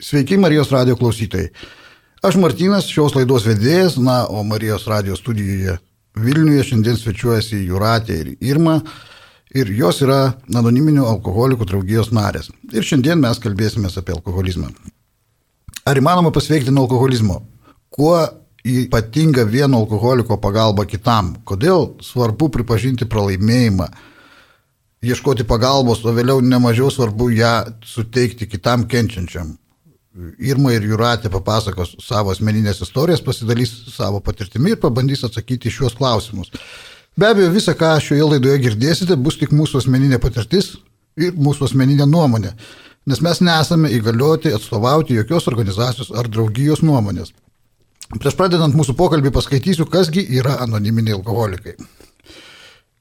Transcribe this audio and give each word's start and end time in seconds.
Sveiki 0.00 0.36
Marijos 0.38 0.70
radio 0.70 0.94
klausytojai. 0.96 1.48
Aš 2.22 2.36
Martinas, 2.38 2.86
šios 2.86 3.16
laidos 3.16 3.42
vedėjas, 3.48 3.96
na, 3.98 4.28
o 4.30 4.44
Marijos 4.46 4.84
radio 4.86 5.16
studijoje 5.18 5.74
Vilniuje 6.14 6.62
šiandien 6.68 6.94
svečiuojasi 6.98 7.58
Juratė 7.66 8.20
ir 8.20 8.30
Irma 8.46 8.76
ir 9.58 9.72
jos 9.74 9.98
yra 10.06 10.20
anoniminių 10.54 11.02
alkoholikų 11.16 11.66
draugijos 11.66 12.12
narės. 12.14 12.52
Ir 12.70 12.86
šiandien 12.86 13.18
mes 13.26 13.42
kalbėsime 13.42 13.90
apie 13.90 14.14
alkoholizmą. 14.14 14.70
Ar 15.82 15.98
įmanoma 15.98 16.30
pasveikti 16.30 16.70
nuo 16.70 16.86
alkoholizmo? 16.86 17.42
Kuo 17.90 18.22
ypatinga 18.62 19.50
vieno 19.50 19.82
alkoholiko 19.82 20.38
pagalba 20.38 20.86
kitam? 20.86 21.40
Kodėl 21.42 21.96
svarbu 22.06 22.52
pripažinti 22.54 23.10
pralaimėjimą? 23.10 23.90
Ieškoti 25.02 25.42
pagalbos, 25.42 26.06
o 26.06 26.14
vėliau 26.14 26.38
nemažiau 26.38 26.86
svarbu 26.86 27.32
ją 27.34 27.56
suteikti 27.82 28.46
kitam 28.46 28.86
kenčiančiam. 28.86 29.56
Irma 30.42 30.72
ir 30.74 30.86
Juratė 30.88 31.30
papasakos 31.30 31.94
savo 32.02 32.32
asmeninės 32.32 32.82
istorijas, 32.82 33.22
pasidalys 33.22 33.72
savo 33.94 34.18
patirtimi 34.24 34.72
ir 34.74 34.80
pabandys 34.82 35.22
atsakyti 35.28 35.70
šiuos 35.70 35.94
klausimus. 35.98 36.50
Be 37.18 37.28
abejo, 37.30 37.52
visa, 37.54 37.74
ką 37.78 37.92
šioje 38.02 38.26
laidoje 38.26 38.58
girdėsite, 38.66 39.16
bus 39.18 39.38
tik 39.38 39.54
mūsų 39.54 39.82
asmeninė 39.82 40.20
patirtis 40.22 40.72
ir 41.18 41.38
mūsų 41.38 41.68
asmeninė 41.68 42.06
nuomonė, 42.06 42.54
nes 43.10 43.22
mes 43.26 43.42
nesame 43.42 43.90
įgalioti 43.94 44.54
atstovauti 44.54 45.18
jokios 45.18 45.46
organizacijos 45.50 46.10
ar 46.14 46.30
draugijos 46.30 46.82
nuomonės. 46.82 47.32
Prieš 48.18 48.38
pradedant 48.38 48.74
mūsų 48.74 48.94
pokalbį 48.98 49.34
paskaitysiu, 49.34 49.86
kasgi 49.92 50.24
yra 50.38 50.56
anoniminiai 50.64 51.18
alkoholikai. 51.18 51.74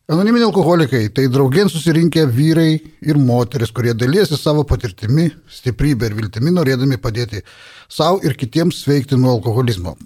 Anoniminiai 0.08 0.48
alkoholikai- 0.48 1.10
tai 1.16 1.28
draugien 1.28 1.68
susirinkę 1.68 2.22
vyrai 2.32 2.82
ir 3.02 3.18
moteris, 3.18 3.72
kurie 3.72 3.94
dalyjasi 3.94 4.38
savo 4.38 4.64
patirtimi, 4.64 5.26
stiprybę 5.52 6.08
ir 6.08 6.16
viltimi, 6.16 6.54
norėdami 6.56 6.96
padėti 6.96 7.42
savo 7.90 8.22
ir 8.24 8.38
kitiems 8.40 8.86
sveikti 8.86 9.20
nuo 9.20 9.34
alkoholizmo. 9.36 9.98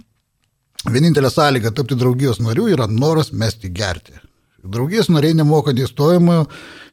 Vienintelė 0.89 1.29
sąlyga 1.29 1.69
tapti 1.71 1.95
draugijos 1.95 2.41
narių 2.41 2.65
yra 2.73 2.89
noras 2.89 3.29
mesti 3.31 3.69
gerti. 3.69 4.17
Draugijos 4.65 5.09
nariai 5.13 5.37
nemoka 5.37 5.71
nei 5.71 5.85
stojamojo, 5.85 6.47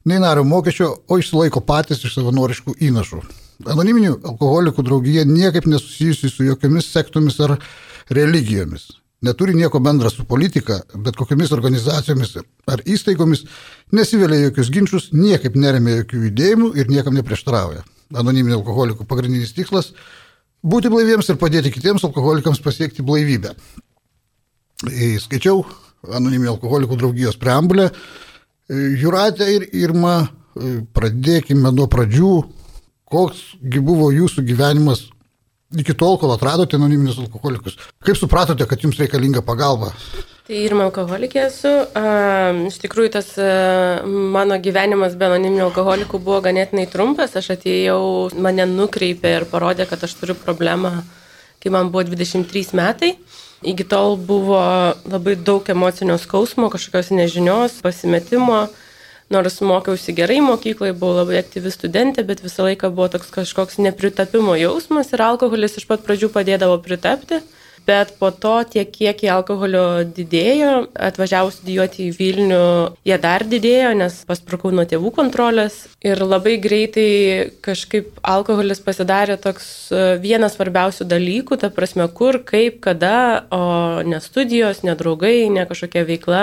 nei 0.05 0.19
nario 0.19 0.45
mokesčio, 0.45 0.93
o 1.09 1.17
išsilaiko 1.17 1.65
patys 1.65 2.05
iš 2.05 2.12
savanoriškų 2.20 2.77
įnašų. 2.77 3.25
Anoniminių 3.65 4.20
alkoholikų 4.20 4.84
draugija 4.84 5.25
niekaip 5.25 5.65
nesusijusi 5.65 6.28
su 6.28 6.45
jokiomis 6.45 6.93
sektomis 6.93 7.41
ar 7.41 7.56
religijomis 8.11 8.91
neturi 9.23 9.55
nieko 9.55 9.81
bendra 9.83 10.11
su 10.11 10.25
politika, 10.25 10.81
bet 10.95 11.17
kokiamis 11.19 11.53
organizacijomis 11.55 12.37
ar 12.71 12.83
įstaigomis, 12.87 13.45
nesivelia 13.93 14.49
jokius 14.49 14.71
ginčius, 14.75 15.09
niekaip 15.13 15.57
neremia 15.59 16.03
jokių 16.03 16.23
judėjimų 16.29 16.71
ir 16.79 16.93
niekam 16.93 17.19
neprieštarauja. 17.19 17.83
Anoniminio 18.15 18.61
alkoholikų 18.61 19.07
pagrindinis 19.09 19.53
tikslas- 19.57 19.93
būti 20.73 20.91
blaiviems 20.93 21.29
ir 21.29 21.37
padėti 21.37 21.73
kitiems 21.75 22.05
alkoholikams 22.05 22.63
pasiekti 22.63 23.03
blaivybę. 23.03 23.55
Skaičiau 25.19 25.65
anoniminio 26.15 26.55
alkoholikų 26.55 26.97
draugijos 26.97 27.37
preambulę. 27.37 27.91
Juratė 28.71 29.49
ir 29.49 29.69
Irma, 29.73 30.31
pradėkime 30.95 31.73
nuo 31.75 31.87
pradžių, 31.87 32.33
koksgi 33.09 33.81
buvo 33.81 34.11
jūsų 34.13 34.45
gyvenimas 34.47 35.09
iki 35.77 35.95
tol, 35.99 36.17
kol 36.21 36.33
atradote 36.33 36.79
anoniminius 36.79 37.19
alkoholikus? 37.21 37.77
Kaip 38.05 38.17
supratote, 38.17 38.67
kad 38.69 38.83
jums 38.85 38.99
reikalinga 39.01 39.43
pagalba? 39.45 39.93
Tai 40.49 40.57
ir 40.57 40.73
alkoholikė 40.73 41.43
esu. 41.45 41.71
Iš 42.71 42.79
tikrųjų, 42.81 43.11
tas 43.19 43.35
mano 44.09 44.57
gyvenimas 44.65 45.19
be 45.21 45.27
anoniminių 45.29 45.67
alkoholikų 45.67 46.23
buvo 46.25 46.41
ganėtinai 46.47 46.87
trumpas. 46.89 47.37
Aš 47.37 47.51
atėjau, 47.59 48.01
mane 48.41 48.65
nukreipė 48.71 49.35
ir 49.43 49.49
parodė, 49.51 49.85
kad 49.91 50.07
aš 50.09 50.17
turiu 50.17 50.39
problemą, 50.39 51.03
kai 51.61 51.75
man 51.75 51.93
buvo 51.93 52.07
23 52.09 52.73
metai. 52.81 53.13
Iki 53.61 53.85
tol 53.91 54.17
buvo 54.17 54.63
labai 55.05 55.35
daug 55.37 55.69
emocinio 55.69 56.17
skausmo, 56.23 56.71
kažkokios 56.73 57.13
nežinios, 57.13 57.81
pasimetimo 57.84 58.69
nors 59.31 59.61
mokiausi 59.61 60.15
gerai 60.16 60.41
mokykloje, 60.44 60.94
buvau 60.97 61.21
labai 61.21 61.39
aktyvi 61.43 61.72
studentė, 61.72 62.25
bet 62.28 62.41
visą 62.44 62.65
laiką 62.69 62.91
buvo 62.94 63.11
toks 63.12 63.31
kažkoks 63.34 63.81
nepritapimo 63.84 64.56
jausmas 64.56 65.12
ir 65.12 65.25
alkoholis 65.25 65.77
iš 65.81 65.89
pat 65.91 66.05
pradžių 66.06 66.33
padėdavo 66.34 66.81
pritapti 66.84 67.43
bet 67.88 68.12
po 68.21 68.31
to 68.31 68.54
tie 68.69 68.84
kiekiai 68.84 69.32
alkoholio 69.32 70.04
didėjo, 70.04 70.72
atvažiavau 71.09 71.53
studijuoti 71.54 72.09
į 72.09 72.15
Vilnių, 72.19 72.65
jie 73.09 73.19
dar 73.22 73.44
didėjo, 73.49 73.94
nes 73.97 74.21
pasprukau 74.28 74.72
nuo 74.75 74.84
tėvų 74.88 75.12
kontrolės 75.16 75.87
ir 76.04 76.21
labai 76.22 76.59
greitai 76.62 77.09
kažkaip 77.65 78.21
alkoholis 78.22 78.82
pasidarė 78.84 79.38
toks 79.43 79.69
e, 79.91 80.03
vienas 80.22 80.54
svarbiausių 80.59 81.09
dalykų, 81.09 81.59
ta 81.62 81.72
prasme, 81.75 82.06
kur, 82.15 82.41
kaip, 82.47 82.78
kada, 82.84 83.47
o 83.54 83.62
ne 84.06 84.21
studijos, 84.22 84.84
ne 84.87 84.94
draugai, 84.98 85.48
ne 85.53 85.65
kažkokia 85.69 86.04
veikla. 86.09 86.43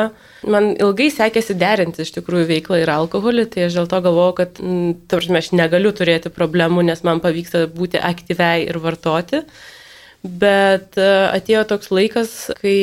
Man 0.50 0.74
ilgai 0.74 1.08
sekėsi 1.14 1.56
derinti 1.58 2.04
iš 2.04 2.12
tikrųjų 2.18 2.50
veiklą 2.52 2.82
ir 2.82 2.92
alkoholį, 2.94 3.48
tai 3.54 3.70
aš 3.70 3.80
dėl 3.80 3.88
to 3.94 4.02
galvojau, 4.10 4.36
kad, 4.42 4.60
ta 4.60 5.22
prasme, 5.22 5.40
aš 5.40 5.54
negaliu 5.56 5.94
turėti 5.96 6.34
problemų, 6.34 6.86
nes 6.90 7.06
man 7.08 7.24
pavyksta 7.24 7.66
būti 7.72 8.02
aktyviai 8.02 8.68
ir 8.68 8.82
vartoti. 8.84 9.46
Bet 10.26 10.98
e, 10.98 11.06
atėjo 11.36 11.62
toks 11.70 11.92
laikas, 11.94 12.34
kai 12.58 12.78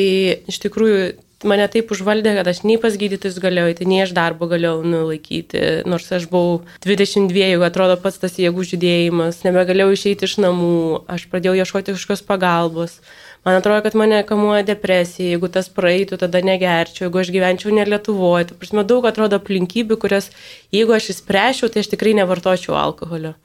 iš 0.47 0.61
tikrųjų 0.63 0.99
mane 1.47 1.65
taip 1.71 1.91
užvaldė, 1.91 2.37
kad 2.37 2.47
aš 2.47 2.61
nei 2.63 2.77
pas 2.79 2.95
gydytojus 2.99 3.39
galėjau 3.43 3.71
eiti, 3.71 3.87
nei 3.89 3.99
aš 4.05 4.13
darbo 4.15 4.47
galėjau 4.51 4.79
nulaikyti, 4.87 5.63
nors 5.89 6.07
aš 6.15 6.29
buvau 6.31 6.61
22, 6.85 7.57
atrodo 7.67 7.97
pats 7.99 8.21
tas 8.21 8.39
jėgų 8.39 8.63
žydėjimas, 8.71 9.41
nebegalėjau 9.43 9.97
išeiti 9.97 10.29
iš 10.29 10.37
namų, 10.43 11.03
aš 11.11 11.27
pradėjau 11.33 11.57
ieškoti 11.59 11.97
kažkokios 11.97 12.23
pagalbos. 12.29 12.95
Man 13.43 13.59
atrodo, 13.59 13.81
kad 13.83 13.97
mane 13.99 14.21
kamuoja 14.23 14.63
depresija, 14.63 15.33
jeigu 15.33 15.49
tas 15.51 15.67
praeitų, 15.67 16.15
tada 16.21 16.39
negerčiau, 16.47 17.09
jeigu 17.09 17.19
aš 17.19 17.33
gyvenčiau 17.35 17.75
ne 17.75 17.83
Lietuvoje. 17.91 18.47
Tai 18.47 18.59
prasme, 18.61 18.85
daug 18.87 19.03
atrodo 19.09 19.35
aplinkybių, 19.41 19.99
kurias 19.99 20.31
jeigu 20.71 20.95
aš 20.95 21.11
įspręšiau, 21.17 21.67
tai 21.73 21.83
aš 21.83 21.91
tikrai 21.91 22.15
nevartočiau 22.21 22.79
alkoholio 22.79 23.35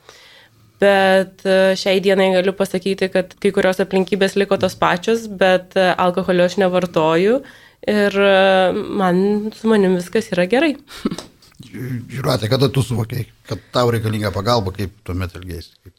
bet 0.81 1.45
e, 1.47 1.57
šiai 1.79 2.03
dienai 2.05 2.31
galiu 2.37 2.55
pasakyti, 2.57 3.11
kad 3.15 3.35
kai 3.43 3.53
kurios 3.55 3.81
aplinkybės 3.83 4.37
liko 4.41 4.59
tos 4.61 4.77
pačios, 4.79 5.27
bet 5.41 5.77
e, 5.79 5.89
alkoholio 5.99 6.47
aš 6.49 6.59
nevartoju 6.63 7.41
ir 7.89 8.21
e, 8.29 8.37
man 8.73 9.51
su 9.57 9.71
manim 9.71 9.99
viskas 9.99 10.31
yra 10.35 10.49
gerai. 10.51 10.75
Žiūrėte, 11.69 12.49
kada 12.51 12.71
tu 12.73 12.85
suvokiai, 12.87 13.27
kad 13.49 13.63
tau 13.75 13.91
reikalinga 13.93 14.31
pagalba, 14.35 14.73
kaip 14.77 14.95
tuomet 15.07 15.35
elgėsi? 15.39 15.93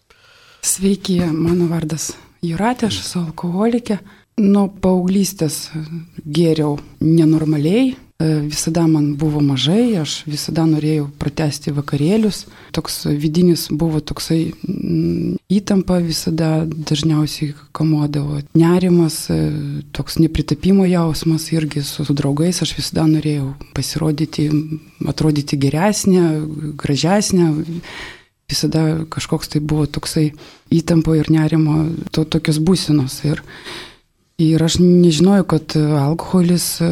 Sveiki, 0.65 1.19
mano 1.27 1.69
vardas 1.71 2.13
Juratė, 2.43 2.87
aš 2.87 3.01
esu 3.03 3.19
alkoholikė. 3.19 3.99
Nuo 4.39 4.69
paauglystės 4.79 5.65
gėriau 6.23 6.77
nenormaliai, 7.03 7.91
visada 8.19 8.87
man 8.87 9.15
buvo 9.15 9.39
mažai, 9.39 9.95
aš 10.01 10.25
visada 10.27 10.65
norėjau 10.67 11.05
pratesti 11.21 11.71
vakarėlius. 11.71 12.41
Toks 12.75 13.05
vidinis 13.15 13.69
buvo 13.71 14.01
toksai 14.03 14.51
įtampa 15.47 16.01
visada 16.03 16.65
dažniausiai 16.67 17.55
kamuodavo. 17.71 18.41
Nerimas, 18.59 19.21
toks 19.95 20.19
nepritapimo 20.19 20.83
jausmas 20.89 21.47
irgi 21.55 21.85
su, 21.87 22.03
su 22.03 22.13
draugais. 22.13 22.59
Aš 22.59 22.75
visada 22.81 23.07
norėjau 23.07 23.53
pasirodyti, 23.77 24.49
atrodyti 25.07 25.59
geresnė, 25.63 26.25
gražesnė. 26.75 27.53
Visada 28.49 29.05
kažkoks 29.13 29.53
tai 29.53 29.61
buvo 29.61 29.85
toksai 29.85 30.31
įtampo 30.73 31.13
ir 31.15 31.29
nerimo, 31.31 31.85
to, 32.11 32.25
tokios 32.25 32.59
būsenos. 32.59 33.21
Ir, 33.29 33.45
Ir 34.39 34.63
aš 34.63 34.77
nežinojau, 34.79 35.43
kad 35.51 35.75
alkoholis 35.75 36.67
e, 36.79 36.87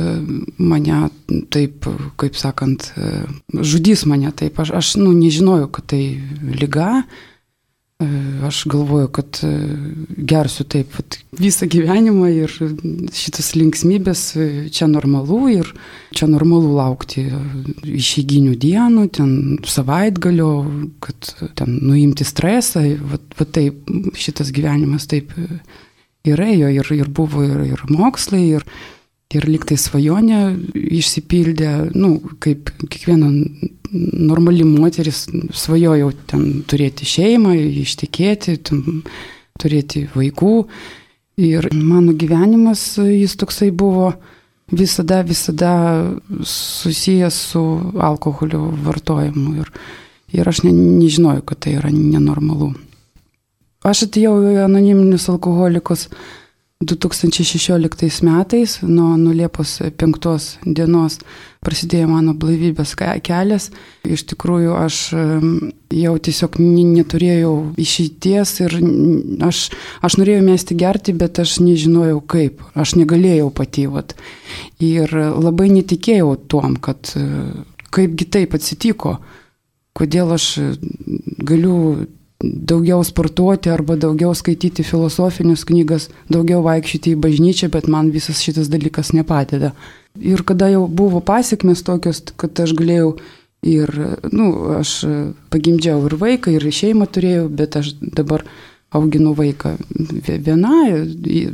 mane 0.60 1.08
taip, 1.54 1.88
kaip 2.20 2.36
sakant, 2.36 2.90
žudys 3.56 4.04
mane 4.10 4.34
taip. 4.36 4.60
Aš, 4.60 4.74
aš 4.76 4.94
nu, 5.00 5.14
nežinojau, 5.16 5.70
kad 5.72 5.88
tai 5.94 6.04
lyga. 6.60 6.92
Aš 8.46 8.60
galvoju, 8.70 9.08
kad 9.10 9.40
gersiu 10.30 10.68
taip 10.70 10.92
vat, 10.94 11.16
visą 11.34 11.66
gyvenimą 11.66 12.28
ir 12.30 12.52
šitas 13.18 13.56
linksmybės 13.58 14.22
čia 14.70 14.86
normalu 14.92 15.40
ir 15.50 15.72
čia 16.14 16.28
normalu 16.30 16.76
laukti 16.78 17.24
išeiginių 17.90 18.54
dienų, 18.62 19.08
ten 19.18 19.32
savaitgalio, 19.66 20.52
kad 21.02 21.32
ten 21.58 21.80
nuimti 21.90 22.28
stresą. 22.28 22.86
Vat, 23.16 23.26
vat 23.40 23.54
taip, 23.58 23.90
šitas 24.14 24.54
gyvenimas 24.54 25.10
taip 25.10 25.34
ir 26.28 26.44
ėjo, 26.44 26.70
ir, 26.82 26.92
ir 26.98 27.10
buvo 27.10 27.44
ir, 27.46 27.64
ir 27.74 27.84
mokslai, 27.92 28.44
ir, 28.60 28.68
ir 29.34 29.48
liktai 29.50 29.78
svajonė 29.80 30.42
išsipildė, 30.76 31.72
nu, 31.96 32.18
kaip 32.44 32.72
kiekviena 32.86 33.32
normali 33.92 34.66
moteris 34.68 35.26
svajojau 35.56 36.12
ten 36.28 36.48
turėti 36.68 37.08
šeimą, 37.08 37.56
ištikėti, 37.84 38.58
ten, 38.70 39.04
turėti 39.60 40.08
vaikų. 40.16 40.56
Ir 41.38 41.70
mano 41.76 42.16
gyvenimas 42.18 42.96
jis 42.98 43.36
toksai 43.38 43.70
buvo 43.72 44.12
visada, 44.72 45.22
visada 45.22 45.74
susijęs 46.42 47.38
su 47.52 47.64
alkoholio 48.02 48.72
vartojimu. 48.86 49.54
Ir, 49.62 49.72
ir 50.34 50.50
aš 50.50 50.64
ne, 50.66 50.74
nežinojau, 50.74 51.46
kad 51.46 51.62
tai 51.66 51.78
yra 51.78 51.94
nenormalu. 51.94 52.74
Aš 53.86 54.08
atėjau 54.08 54.34
į 54.42 54.58
anoniminius 54.66 55.28
alkoholikus 55.30 56.08
2016 56.82 58.22
metais, 58.22 58.80
nuo, 58.82 59.16
nuo 59.18 59.32
Liepos 59.34 59.80
5 59.98 60.60
dienos 60.62 61.18
prasidėjo 61.66 62.10
mano 62.12 62.36
blaivybės 62.38 62.94
kelias. 63.26 63.72
Iš 64.06 64.28
tikrųjų, 64.30 64.76
aš 64.78 65.00
jau 65.98 66.14
tiesiog 66.22 66.60
neturėjau 66.62 67.54
išeities 67.82 68.54
ir 68.62 68.78
aš, 69.48 69.64
aš 70.06 70.18
norėjau 70.22 70.44
mesti 70.46 70.78
gerti, 70.78 71.18
bet 71.18 71.42
aš 71.42 71.58
nežinojau 71.66 72.22
kaip, 72.30 72.62
aš 72.78 72.94
negalėjau 73.02 73.50
pati. 73.50 73.88
Vat. 73.90 74.14
Ir 74.78 75.10
labai 75.14 75.72
netikėjau 75.74 76.36
tuom, 76.46 76.78
kad 76.78 77.10
kaipgi 77.90 78.30
taip 78.38 78.54
atsitiko, 78.54 79.18
kodėl 79.98 80.36
aš 80.38 80.52
galiu 81.42 82.06
daugiau 82.44 83.02
sportuoti 83.04 83.72
arba 83.74 83.96
daugiau 83.98 84.34
skaityti 84.38 84.86
filosofinius 84.86 85.66
knygas, 85.66 86.10
daugiau 86.30 86.62
vaikščioti 86.66 87.16
į 87.16 87.22
bažnyčią, 87.24 87.72
bet 87.74 87.88
man 87.90 88.12
visas 88.14 88.44
šitas 88.46 88.70
dalykas 88.70 89.12
nepadeda. 89.18 89.74
Ir 90.22 90.44
kada 90.46 90.70
jau 90.70 90.86
buvo 90.88 91.22
pasiekmes 91.22 91.84
tokios, 91.86 92.22
kad 92.38 92.58
aš 92.62 92.76
galėjau 92.78 93.16
ir, 93.66 93.90
na, 94.30 94.32
nu, 94.32 94.50
aš 94.78 95.00
pagimdžiau 95.54 96.06
ir 96.10 96.18
vaiką, 96.22 96.54
ir 96.54 96.66
šeimą 96.74 97.10
turėjau, 97.10 97.48
bet 97.50 97.80
aš 97.80 97.96
dabar 98.02 98.46
auginu 98.96 99.34
vaiką 99.36 99.74
viena, 100.46 100.76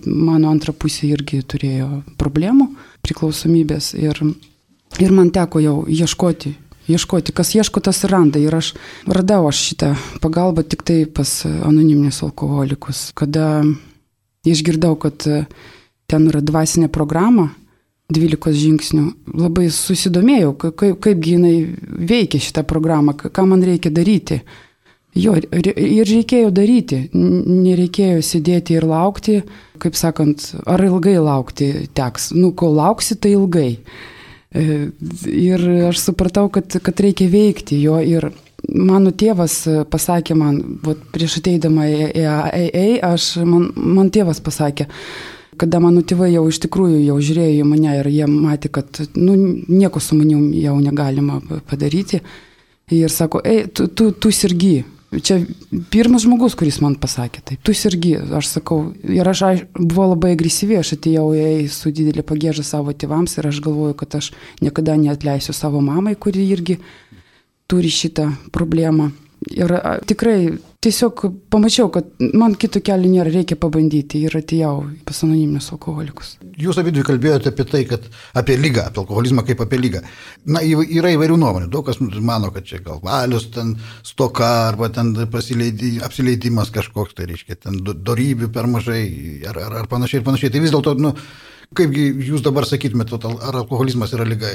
mano 0.06 0.52
antra 0.52 0.74
pusė 0.76 1.14
irgi 1.16 1.42
turėjo 1.48 2.04
problemų, 2.20 2.70
priklausomybės 3.08 3.94
ir, 3.98 4.20
ir 5.00 5.16
man 5.16 5.32
teko 5.34 5.64
jau 5.64 5.78
ieškoti 5.90 6.54
ieškoti, 6.88 7.34
kas 7.36 7.54
ieško, 7.56 7.84
tas 7.84 8.04
randa. 8.10 8.42
Ir 8.42 8.56
aš 8.56 8.74
radau 9.08 9.48
aš 9.50 9.62
šitą 9.70 9.94
pagalbą 10.24 10.66
tik 10.68 10.84
tai 10.88 11.04
pas 11.06 11.42
anoniminius 11.46 12.24
alkoholikus, 12.26 13.12
kada 13.18 13.64
išgirdau, 14.48 14.96
kad 15.00 15.24
ten 16.08 16.30
yra 16.30 16.44
dvasinė 16.44 16.90
programa, 16.94 17.50
12 18.14 18.54
žingsnių. 18.60 19.06
Labai 19.40 19.70
susidomėjau, 19.74 20.54
kaip, 20.60 21.00
kaip 21.04 21.26
jinai 21.26 21.56
veikia 22.12 22.42
šitą 22.44 22.66
programą, 22.68 23.16
ką 23.16 23.48
man 23.50 23.64
reikia 23.66 23.94
daryti. 23.94 24.42
Jo, 25.14 25.36
ir 25.38 26.08
reikėjo 26.10 26.50
daryti, 26.50 27.04
nereikėjo 27.14 28.24
sėdėti 28.26 28.80
ir 28.80 28.88
laukti, 28.90 29.44
kaip 29.82 29.98
sakant, 29.98 30.48
ar 30.66 30.82
ilgai 30.82 31.20
laukti 31.22 31.68
teks. 31.94 32.32
Nu, 32.34 32.50
kol 32.58 32.74
lauksi, 32.80 33.20
tai 33.22 33.36
ilgai. 33.36 33.76
Ir 34.54 35.64
aš 35.90 36.04
supratau, 36.04 36.46
kad, 36.54 36.76
kad 36.86 37.00
reikia 37.02 37.26
veikti 37.32 37.80
jo 37.82 37.98
ir 38.06 38.30
mano 38.70 39.12
tėvas 39.12 39.64
pasakė 39.90 40.38
man, 40.38 40.60
vat, 40.86 41.02
prieš 41.14 41.40
ateidama 41.42 41.88
į 41.90 42.26
AA, 42.30 42.86
aš, 43.10 43.36
man, 43.50 43.72
man 43.76 44.12
tėvas 44.14 44.44
pasakė, 44.46 44.88
kada 45.58 45.82
mano 45.84 46.04
tėvai 46.06 46.32
jau 46.36 46.46
iš 46.50 46.62
tikrųjų 46.68 47.02
jau 47.08 47.18
žiūrėjo 47.18 47.64
į 47.64 47.68
mane 47.68 47.98
ir 48.00 48.10
jie 48.14 48.30
matė, 48.30 48.70
kad 48.74 49.04
nu, 49.18 49.36
nieko 49.68 50.02
su 50.02 50.18
manim 50.20 50.52
jau 50.58 50.78
negalima 50.82 51.42
padaryti. 51.70 52.22
Ir 52.94 53.10
sako, 53.10 53.42
ei, 53.48 53.66
tu, 53.74 53.88
tu, 53.88 54.12
tu 54.12 54.30
sirgy, 54.30 54.84
Čia 55.22 55.38
pirmas 55.94 56.24
žmogus, 56.26 56.56
kuris 56.58 56.80
man 56.82 56.96
pasakė, 57.02 57.44
taip, 57.46 57.62
tu 57.66 57.74
irgi, 57.76 58.16
aš 58.40 58.50
sakau, 58.56 58.80
ir 59.04 59.28
aš, 59.30 59.42
aš 59.46 59.64
buvau 59.78 60.10
labai 60.14 60.34
agresyvi, 60.34 60.80
aš 60.80 60.96
atėjau 60.98 61.28
į 61.38 61.68
su 61.74 61.92
didelį 61.94 62.26
pagėžą 62.26 62.66
savo 62.66 62.96
tėvams 62.96 63.38
ir 63.38 63.50
aš 63.50 63.60
galvoju, 63.66 63.98
kad 64.00 64.18
aš 64.20 64.32
niekada 64.64 64.96
neatleisiu 64.98 65.54
savo 65.54 65.84
mamai, 65.84 66.16
kuri 66.16 66.48
irgi 66.56 66.80
turi 67.70 67.92
šitą 67.94 68.30
problemą. 68.56 69.12
Ir 69.52 69.74
tikrai 70.08 70.38
tiesiog 70.84 71.22
pamačiau, 71.52 71.90
kad 71.94 72.08
man 72.36 72.56
kito 72.60 72.82
kelio 72.84 73.10
nėra, 73.12 73.32
reikia 73.34 73.58
pabandyti 73.60 74.24
ir 74.28 74.36
atėjau 74.40 74.74
pas 75.08 75.22
anoniminius 75.26 75.70
alkoholikus. 75.76 76.34
Jūs 76.60 76.80
abi 76.82 76.94
dvi 76.96 77.06
kalbėjote 77.08 77.52
apie 77.54 77.66
tai, 77.70 77.84
kad 77.90 78.06
apie 78.40 78.58
lygą, 78.60 78.88
apie 78.90 79.02
alkoholizmą 79.04 79.46
kaip 79.48 79.64
apie 79.64 79.80
lygą. 79.80 80.04
Na, 80.56 80.64
yra 80.64 81.14
įvairių 81.16 81.40
nuomonių. 81.40 81.70
Daug 81.74 81.88
kas 81.88 82.02
mano, 82.02 82.52
kad 82.56 82.68
čia 82.68 82.82
gal 82.84 83.00
valius 83.04 83.48
ten 83.54 83.76
stoka 84.06 84.52
arba 84.70 84.92
ten 84.94 85.14
apsileidimas 85.24 86.74
kažkoks, 86.76 87.16
tai 87.18 87.30
reiškia, 87.32 87.60
ten 87.68 87.80
darybių 87.84 88.52
per 88.54 88.70
mažai 88.72 89.06
ar, 89.50 89.60
ar, 89.68 89.82
ar 89.84 89.90
panašiai 89.92 90.22
ir 90.22 90.28
panašiai. 90.28 90.54
Tai 90.54 90.64
vis 90.64 90.76
dėlto, 90.76 90.98
nu, 91.00 91.16
Kaipgi 91.78 92.06
jūs 92.28 92.44
dabar 92.46 92.68
sakytumėte, 92.68 93.18
ar 93.18 93.58
alkoholizmas 93.64 94.14
yra 94.16 94.26
lyga? 94.28 94.52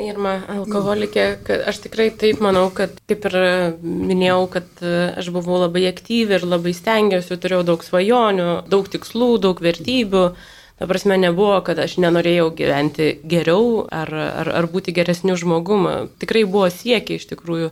Irma, 0.00 0.36
alkoholikė, 0.54 1.26
aš 1.68 1.82
tikrai 1.86 2.08
taip 2.18 2.42
manau, 2.44 2.68
kad 2.74 2.94
kaip 3.10 3.26
ir 3.30 3.38
minėjau, 3.82 4.42
kad 4.54 4.84
aš 5.20 5.30
buvau 5.34 5.60
labai 5.64 5.86
aktyvi 5.90 6.38
ir 6.38 6.46
labai 6.48 6.74
stengiausi, 6.76 7.38
turėjau 7.40 7.64
daug 7.72 7.84
svajonių, 7.86 8.50
daug 8.70 8.90
tikslų, 8.92 9.30
daug 9.44 9.64
vertybių. 9.64 10.28
Ta 10.74 10.88
prasme, 10.90 11.14
nebuvo, 11.22 11.60
kad 11.62 11.78
aš 11.78 12.00
nenorėjau 12.02 12.48
gyventi 12.58 13.12
geriau 13.30 13.84
ar, 13.94 14.10
ar, 14.10 14.48
ar 14.58 14.66
būti 14.72 14.94
geresniu 14.96 15.36
žmogumi. 15.38 16.08
Tikrai 16.18 16.42
buvo 16.50 16.66
siekiai 16.72 17.20
iš 17.20 17.28
tikrųjų 17.30 17.70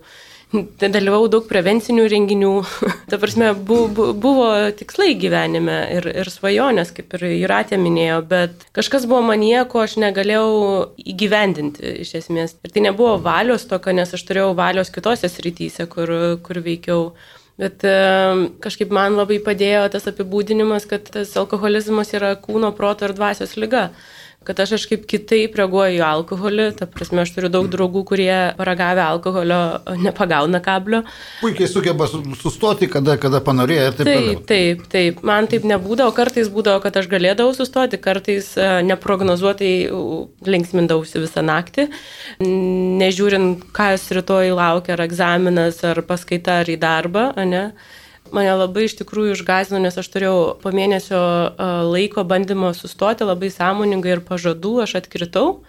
dalyvau 0.53 1.27
daug 1.33 1.47
prevencinių 1.49 2.05
renginių. 2.13 2.53
Ta 3.11 3.19
prasme, 3.21 3.53
bu, 3.57 3.87
bu, 3.93 4.11
buvo 4.19 4.49
tikslai 4.77 5.15
gyvenime 5.19 5.79
ir, 5.97 6.09
ir 6.23 6.31
svajonės, 6.33 6.93
kaip 6.97 7.17
ir 7.19 7.27
Juratė 7.43 7.79
minėjo, 7.81 8.21
bet 8.29 8.67
kažkas 8.77 9.07
buvo 9.11 9.23
manie, 9.33 9.57
ko 9.73 9.85
aš 9.85 9.99
negalėjau 10.03 10.49
įgyvendinti 11.15 11.99
iš 12.05 12.17
esmės. 12.23 12.57
Ir 12.65 12.75
tai 12.75 12.87
nebuvo 12.89 13.17
valios 13.25 13.67
tokio, 13.69 13.95
nes 13.97 14.13
aš 14.13 14.27
turėjau 14.29 14.53
valios 14.59 14.93
kitose 14.93 15.31
srityse, 15.33 15.89
kur, 15.93 16.13
kur 16.45 16.63
veikiau. 16.65 17.13
Bet 17.61 17.85
kažkaip 18.65 18.91
man 18.95 19.19
labai 19.19 19.37
padėjo 19.45 19.85
tas 19.93 20.09
apibūdinimas, 20.09 20.89
kad 20.89 21.05
tas 21.13 21.37
alkoholizmas 21.39 22.11
yra 22.17 22.33
kūno, 22.41 22.73
proto 22.77 23.07
ir 23.07 23.15
dvasios 23.17 23.59
lyga 23.61 23.91
kad 24.47 24.61
aš 24.63 24.75
kažkaip 24.77 25.05
kitaip 25.11 25.57
reaguoju 25.59 25.99
į 25.99 26.03
alkoholį, 26.07 26.67
ta 26.79 26.87
prasme, 26.91 27.23
aš 27.25 27.35
turiu 27.37 27.51
daug 27.53 27.69
draugų, 27.73 28.03
kurie 28.09 28.33
paragavę 28.59 29.05
alkoholio 29.05 29.61
nepagauna 30.03 30.63
kablio. 30.65 31.03
Puikiai 31.41 31.71
sugeba 31.71 32.09
sustoti, 32.11 32.89
kada, 32.93 33.17
kada 33.23 33.43
panorėjo 33.45 33.87
ir 33.89 33.97
taip 33.99 34.09
taip. 34.09 34.27
Taip, 34.27 34.45
taip, 34.51 34.85
taip. 34.93 35.23
Man 35.27 35.49
taip 35.53 35.67
nebūdavo, 35.69 36.15
kartais 36.17 36.51
būdavo, 36.53 36.83
kad 36.85 36.99
aš 37.01 37.09
galėdavau 37.13 37.55
sustoti, 37.57 38.01
kartais 38.03 38.53
e, 38.59 38.69
neprognozuotai 38.89 39.73
linksmindavausi 40.49 41.23
visą 41.23 41.45
naktį, 41.47 41.89
nežiūrint, 42.43 43.67
kas 43.77 44.09
rytoj 44.15 44.55
laukia, 44.59 44.97
ar 44.97 45.07
egzaminas, 45.07 45.83
ar 45.87 46.03
paskaita, 46.07 46.63
ar 46.63 46.73
į 46.73 46.79
darbą, 46.83 47.31
ne 47.49 47.67
mane 48.35 48.53
labai 48.57 48.87
iš 48.89 48.97
tikrųjų 49.01 49.37
išgazino, 49.37 49.81
nes 49.83 49.97
aš 49.99 50.09
turėjau 50.13 50.41
po 50.63 50.73
mėnesio 50.75 51.21
laiko 51.89 52.25
bandymo 52.29 52.73
sustoti 52.77 53.27
labai 53.29 53.53
sąmoningai 53.53 54.17
ir 54.17 54.27
pažadų, 54.27 54.77
aš 54.87 54.99
atkritau. 55.03 55.63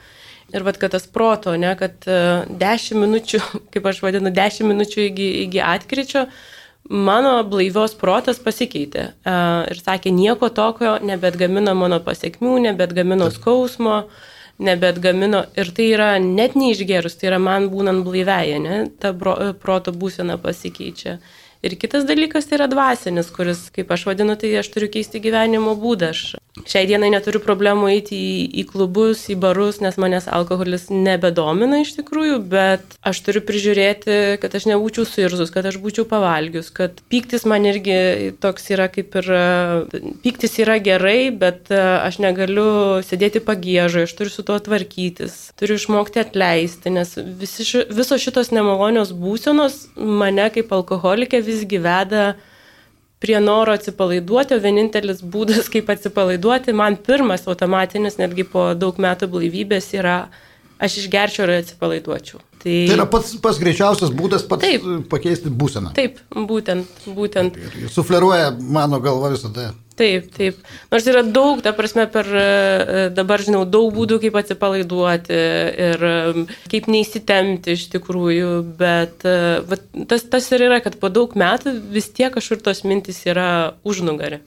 Ir 0.53 0.65
vad, 0.65 0.77
kad 0.77 0.91
tas 0.93 1.07
proto, 1.09 1.55
ne, 1.57 1.71
kad 1.79 2.03
10 2.05 2.99
minučių, 2.99 3.39
kaip 3.73 3.87
aš 3.89 4.03
vadinu, 4.03 4.33
10 4.33 4.69
minučių 4.69 5.07
iki, 5.07 5.29
iki 5.47 5.63
atkričio, 5.65 6.27
mano 6.89 7.37
blaivios 7.47 7.95
protas 7.97 8.41
pasikeitė. 8.43 9.07
Ir 9.71 9.79
sakė, 9.79 10.11
nieko 10.13 10.51
tokio 10.53 10.97
nebetgamino 11.01 11.73
mano 11.79 11.99
pasiekmių, 12.03 12.57
nebetgamino 12.67 13.31
skausmo, 13.33 14.03
nebetgamino. 14.63 15.45
Ir 15.57 15.71
tai 15.75 15.87
yra 15.95 16.11
net 16.21 16.59
neišgerus, 16.59 17.17
tai 17.17 17.31
yra 17.31 17.39
man 17.41 17.71
būnant 17.73 18.03
blaivėje, 18.05 18.59
ne, 18.61 18.83
ta 18.99 19.13
proto 19.15 19.95
būsena 19.95 20.37
pasikeičia. 20.43 21.17
Ir 21.63 21.77
kitas 21.79 22.03
dalykas 22.03 22.49
tai 22.49 22.57
yra 22.57 22.67
dvasinis, 22.67 23.29
kuris, 23.31 23.69
kaip 23.71 23.91
aš 23.95 24.07
vadinu, 24.09 24.35
tai 24.35 24.49
aš 24.59 24.67
turiu 24.73 24.89
keisti 24.91 25.21
gyvenimo 25.23 25.77
būdą. 25.79 26.09
Aš 26.11 26.23
šiai 26.69 26.85
dienai 26.89 27.07
neturiu 27.13 27.39
problemų 27.41 27.87
eiti 27.95 28.17
į, 28.17 28.33
į 28.61 28.63
klubus, 28.69 29.23
į 29.31 29.37
barus, 29.41 29.79
nes 29.81 29.95
manęs 29.97 30.27
alkoholis 30.27 30.89
nebedomina 30.91 31.79
iš 31.81 31.95
tikrųjų, 31.97 32.41
bet 32.51 32.97
aš 33.01 33.21
turiu 33.25 33.41
prižiūrėti, 33.47 34.17
kad 34.43 34.57
aš 34.59 34.67
nebūčiau 34.69 35.07
suirzus, 35.07 35.53
kad 35.55 35.65
aš 35.69 35.79
būčiau 35.81 36.05
pavalgius, 36.09 36.67
kad 36.75 36.99
pyktis 37.09 37.47
man 37.49 37.65
irgi 37.69 38.35
toks 38.43 38.69
yra 38.75 38.89
kaip 38.91 39.15
ir, 39.23 39.31
pyktis 40.25 40.59
yra 40.61 40.77
gerai, 40.83 41.31
bet 41.31 41.71
aš 41.73 42.19
negaliu 42.23 42.67
sėdėti 43.07 43.41
pagėžoje, 43.47 44.09
aš 44.09 44.17
turiu 44.19 44.35
su 44.35 44.45
tuo 44.45 44.59
tvarkytis, 44.67 45.39
turiu 45.59 45.79
išmokti 45.79 46.21
atleisti, 46.21 46.93
nes 46.93 47.15
visi, 47.39 47.65
visos 47.87 48.21
šitos 48.21 48.53
nemalonios 48.53 49.15
būsenos 49.15 49.87
mane 49.95 50.51
kaip 50.53 50.75
alkoholikė 50.75 51.41
vis 51.41 51.52
visgi 51.53 51.79
veda 51.81 52.33
prie 53.23 53.39
noro 53.39 53.71
atsipalaiduoti, 53.77 54.57
o 54.57 54.63
vienintelis 54.63 55.21
būdas, 55.23 55.69
kaip 55.71 55.91
atsipalaiduoti, 55.93 56.75
man 56.75 56.97
pirmas 56.99 57.47
automatinis, 57.47 58.19
netgi 58.19 58.43
po 58.43 58.71
daug 58.75 58.99
metų 58.99 59.29
blaivybės, 59.31 59.93
yra 59.95 60.17
aš 60.83 60.99
išgerčiau 61.05 61.47
ir 61.47 61.61
atsipalaiduočiau. 61.61 62.41
Tai, 62.63 62.71
tai 62.87 62.95
yra 62.95 63.05
pats, 63.11 63.33
pats 63.43 63.57
greičiausias 63.59 64.11
būdas 64.15 64.45
pats 64.47 64.63
taip, 64.63 64.85
pakeisti 65.11 65.51
būseną. 65.51 65.91
Taip, 65.97 66.21
būtent. 66.31 67.01
būtent. 67.11 67.57
Ir, 67.59 67.73
ir 67.83 67.91
sufleruoja 67.91 68.53
mano 68.55 69.01
galva 69.03 69.33
visada. 69.33 69.73
Taip, 69.99 70.29
taip. 70.33 70.61
Nors 70.89 71.05
yra 71.11 71.25
daug, 71.27 71.59
ta 71.61 71.73
prasme, 71.75 72.05
per 72.09 72.29
e, 72.31 72.45
dabar 73.13 73.43
žinau, 73.43 73.65
daug 73.69 73.91
būdų, 73.93 74.21
kaip 74.23 74.39
atsipalaiduoti 74.39 75.41
ir 75.87 76.05
e, 76.07 76.45
kaip 76.71 76.87
neįsitemti 76.89 77.75
iš 77.75 77.89
tikrųjų, 77.97 78.53
bet 78.79 79.27
e, 79.27 79.37
va, 79.67 79.77
tas, 80.09 80.23
tas 80.31 80.47
ir 80.55 80.63
yra, 80.69 80.79
kad 80.85 80.95
po 81.01 81.11
daug 81.13 81.35
metų 81.37 81.75
vis 81.93 82.07
tiek 82.15 82.31
kažkur 82.33 82.63
tos 82.63 82.85
mintis 82.87 83.19
yra 83.27 83.49
užnugarė. 83.83 84.39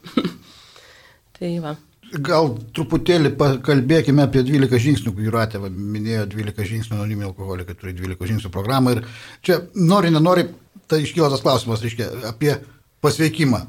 tai 1.37 1.59
va. 1.61 1.77
Gal 2.15 2.53
truputėlį 2.77 3.33
pakalbėkime 3.39 4.23
apie 4.27 4.45
12 4.47 4.79
žingsnių, 4.83 5.13
Juratė 5.27 5.59
minėjo 5.67 6.27
12 6.37 6.69
žingsnių 6.71 6.99
anoniminio 6.99 7.33
alkoholikai, 7.33 7.75
turi 7.79 7.97
12 7.99 8.31
žingsnių 8.31 8.51
programą 8.55 8.95
ir 8.95 9.01
čia 9.43 9.59
nori, 9.75 10.13
nenori, 10.15 10.47
tai 10.87 11.01
iškyla 11.03 11.33
tas 11.33 11.43
klausimas, 11.43 11.83
reiškia, 11.83 12.13
apie 12.31 12.55
pasveikimą. 13.03 13.65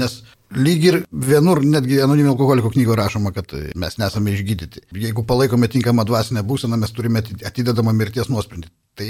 Nes 0.00 0.16
lyg 0.56 0.86
ir 0.88 0.96
vienur 1.12 1.60
netgi 1.62 2.00
anoniminio 2.02 2.32
alkoholiko 2.32 2.72
knygoje 2.72 2.98
rašoma, 2.98 3.34
kad 3.36 3.52
mes 3.78 3.98
nesame 4.00 4.32
išgydyti. 4.34 4.86
Jeigu 5.04 5.22
palaikome 5.28 5.68
tinkamą 5.70 6.06
dvasinę 6.08 6.42
būseną, 6.46 6.80
mes 6.80 6.94
turime 6.96 7.22
atidedamą 7.22 7.94
mirties 7.94 8.30
nuosprendį. 8.32 8.72
Tai 8.94 9.06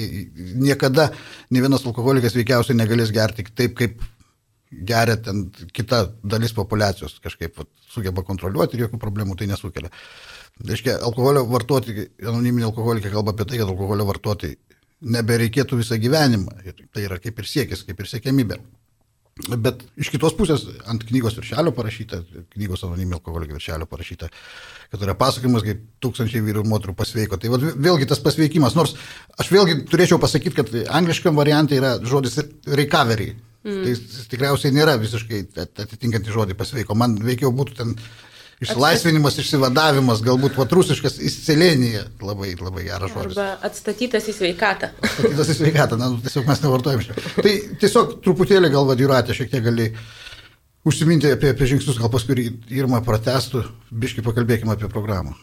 niekada 0.64 1.10
ne 1.52 1.62
vienas 1.64 1.86
alkoholikas 1.86 2.36
veikiausiai 2.36 2.76
negalės 2.76 3.12
gerti 3.14 3.46
taip, 3.52 3.76
kaip 3.78 4.02
geria 4.88 5.16
ten 5.20 5.46
kita 5.72 6.04
dalis 6.22 6.54
populacijos 6.56 7.18
kažkaip 7.24 7.58
vat, 7.58 7.70
sugeba 7.90 8.24
kontroliuoti 8.26 8.78
ir 8.78 8.86
jokių 8.86 9.00
problemų 9.02 9.38
tai 9.38 9.48
nesukelia. 9.50 9.90
Reiškia, 10.64 11.00
alkoholio 11.02 11.44
vartoti, 11.50 11.96
anoniminė 12.22 12.68
alkoholikė 12.68 13.10
kalba 13.10 13.34
apie 13.34 13.46
tai, 13.48 13.58
kad 13.58 13.70
alkoholio 13.70 14.06
vartoti 14.06 14.54
nebereikėtų 15.04 15.80
visą 15.80 15.98
gyvenimą. 16.00 16.60
Ir 16.64 16.86
tai 16.94 17.06
yra 17.08 17.18
kaip 17.22 17.38
ir 17.42 17.50
siekis, 17.50 17.82
kaip 17.86 18.00
ir 18.00 18.10
siekėmybė. 18.10 18.58
Bet 19.34 19.80
iš 19.98 20.12
kitos 20.14 20.36
pusės 20.38 20.62
ant 20.86 21.02
knygos 21.08 21.34
viršelio 21.40 21.72
parašyta, 21.74 22.20
knygos 22.54 22.84
anoniminio 22.86 23.18
alkoholikio 23.18 23.56
viršelio 23.56 23.88
parašyta, 23.90 24.28
kad 24.92 25.02
yra 25.02 25.16
pasakojimas, 25.18 25.64
kaip 25.66 25.80
tūkstančiai 26.04 26.44
vyrų 26.46 26.62
ir 26.62 26.70
moterų 26.70 26.94
pasveiko. 27.00 27.40
Tai 27.42 27.50
vėlgi 27.58 28.06
tas 28.12 28.22
pasveikimas, 28.22 28.76
nors 28.78 28.94
aš 29.34 29.50
vėlgi 29.50 29.80
turėčiau 29.90 30.20
pasakyti, 30.22 30.54
kad 30.60 30.70
angliškam 31.00 31.34
variantui 31.34 31.80
yra 31.80 31.96
žodis 32.06 32.38
recovery. 32.78 33.32
Mm. 33.64 33.80
Tai 33.86 34.24
tikriausiai 34.28 34.74
nėra 34.76 34.98
visiškai 35.00 35.40
atitinkantį 35.64 36.34
žodį 36.34 36.56
pasveiko. 36.58 36.96
Man 36.98 37.16
veikiau 37.24 37.52
būtų 37.56 37.76
ten 37.78 37.94
išsilaisvinimas, 38.64 39.38
išsivadavimas, 39.40 40.20
galbūt 40.24 40.58
vatrusiškas 40.58 41.16
įsicelenija, 41.24 42.04
labai, 42.24 42.52
labai 42.60 42.84
geras 42.86 43.14
žodis. 43.14 43.38
Arba 43.38 43.46
atstatytas 43.66 44.28
į 44.30 44.36
sveikatą. 44.36 44.90
Atstatytas 45.00 45.54
į 45.54 45.56
sveikatą, 45.60 45.98
na, 46.00 46.10
nu, 46.12 46.20
tiesiog 46.24 46.46
mes 46.48 46.62
nevartojame 46.64 47.06
šio. 47.06 47.16
Tai 47.40 47.54
tiesiog 47.82 48.14
truputėlį 48.24 48.70
gal 48.74 48.88
vadiratė 48.90 49.36
šiek 49.36 49.50
tiek 49.52 49.64
gali 49.64 49.88
užsiminti 50.84 51.32
apie, 51.32 51.54
apie 51.54 51.70
žingsnius, 51.72 51.98
gal 52.00 52.12
paskui 52.12 52.50
Irma 52.76 53.00
pratestų, 53.04 53.64
biškai 53.90 54.24
pakalbėkime 54.26 54.76
apie 54.76 54.92
programą. 54.92 55.34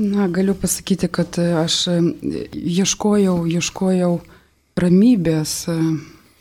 Na, 0.00 0.26
galiu 0.32 0.54
pasakyti, 0.56 1.10
kad 1.12 1.36
aš 1.38 1.84
ieškojau, 2.56 3.42
ieškojau 3.46 4.12
ramybės 4.80 5.56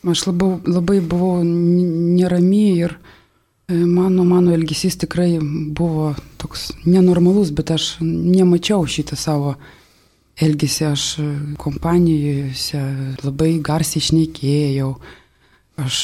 Aš 0.01 0.25
labai, 0.25 0.55
labai 0.65 0.97
buvau 1.05 1.43
nerami 1.45 2.63
ir 2.81 2.95
e, 3.69 3.75
mano, 3.75 4.23
mano 4.25 4.53
elgesys 4.55 4.97
tikrai 5.03 5.35
buvo 5.41 6.15
toks 6.41 6.71
nenormalus, 6.87 7.51
bet 7.53 7.69
aš 7.75 7.99
nemačiau 8.01 8.87
šitą 8.89 9.17
savo 9.19 9.53
elgesį. 10.41 10.85
Aš 10.89 11.03
kompanijose 11.61 12.81
labai 13.21 13.51
garsiai 13.61 14.01
išnekėjau. 14.01 14.95
Aš, 15.81 15.99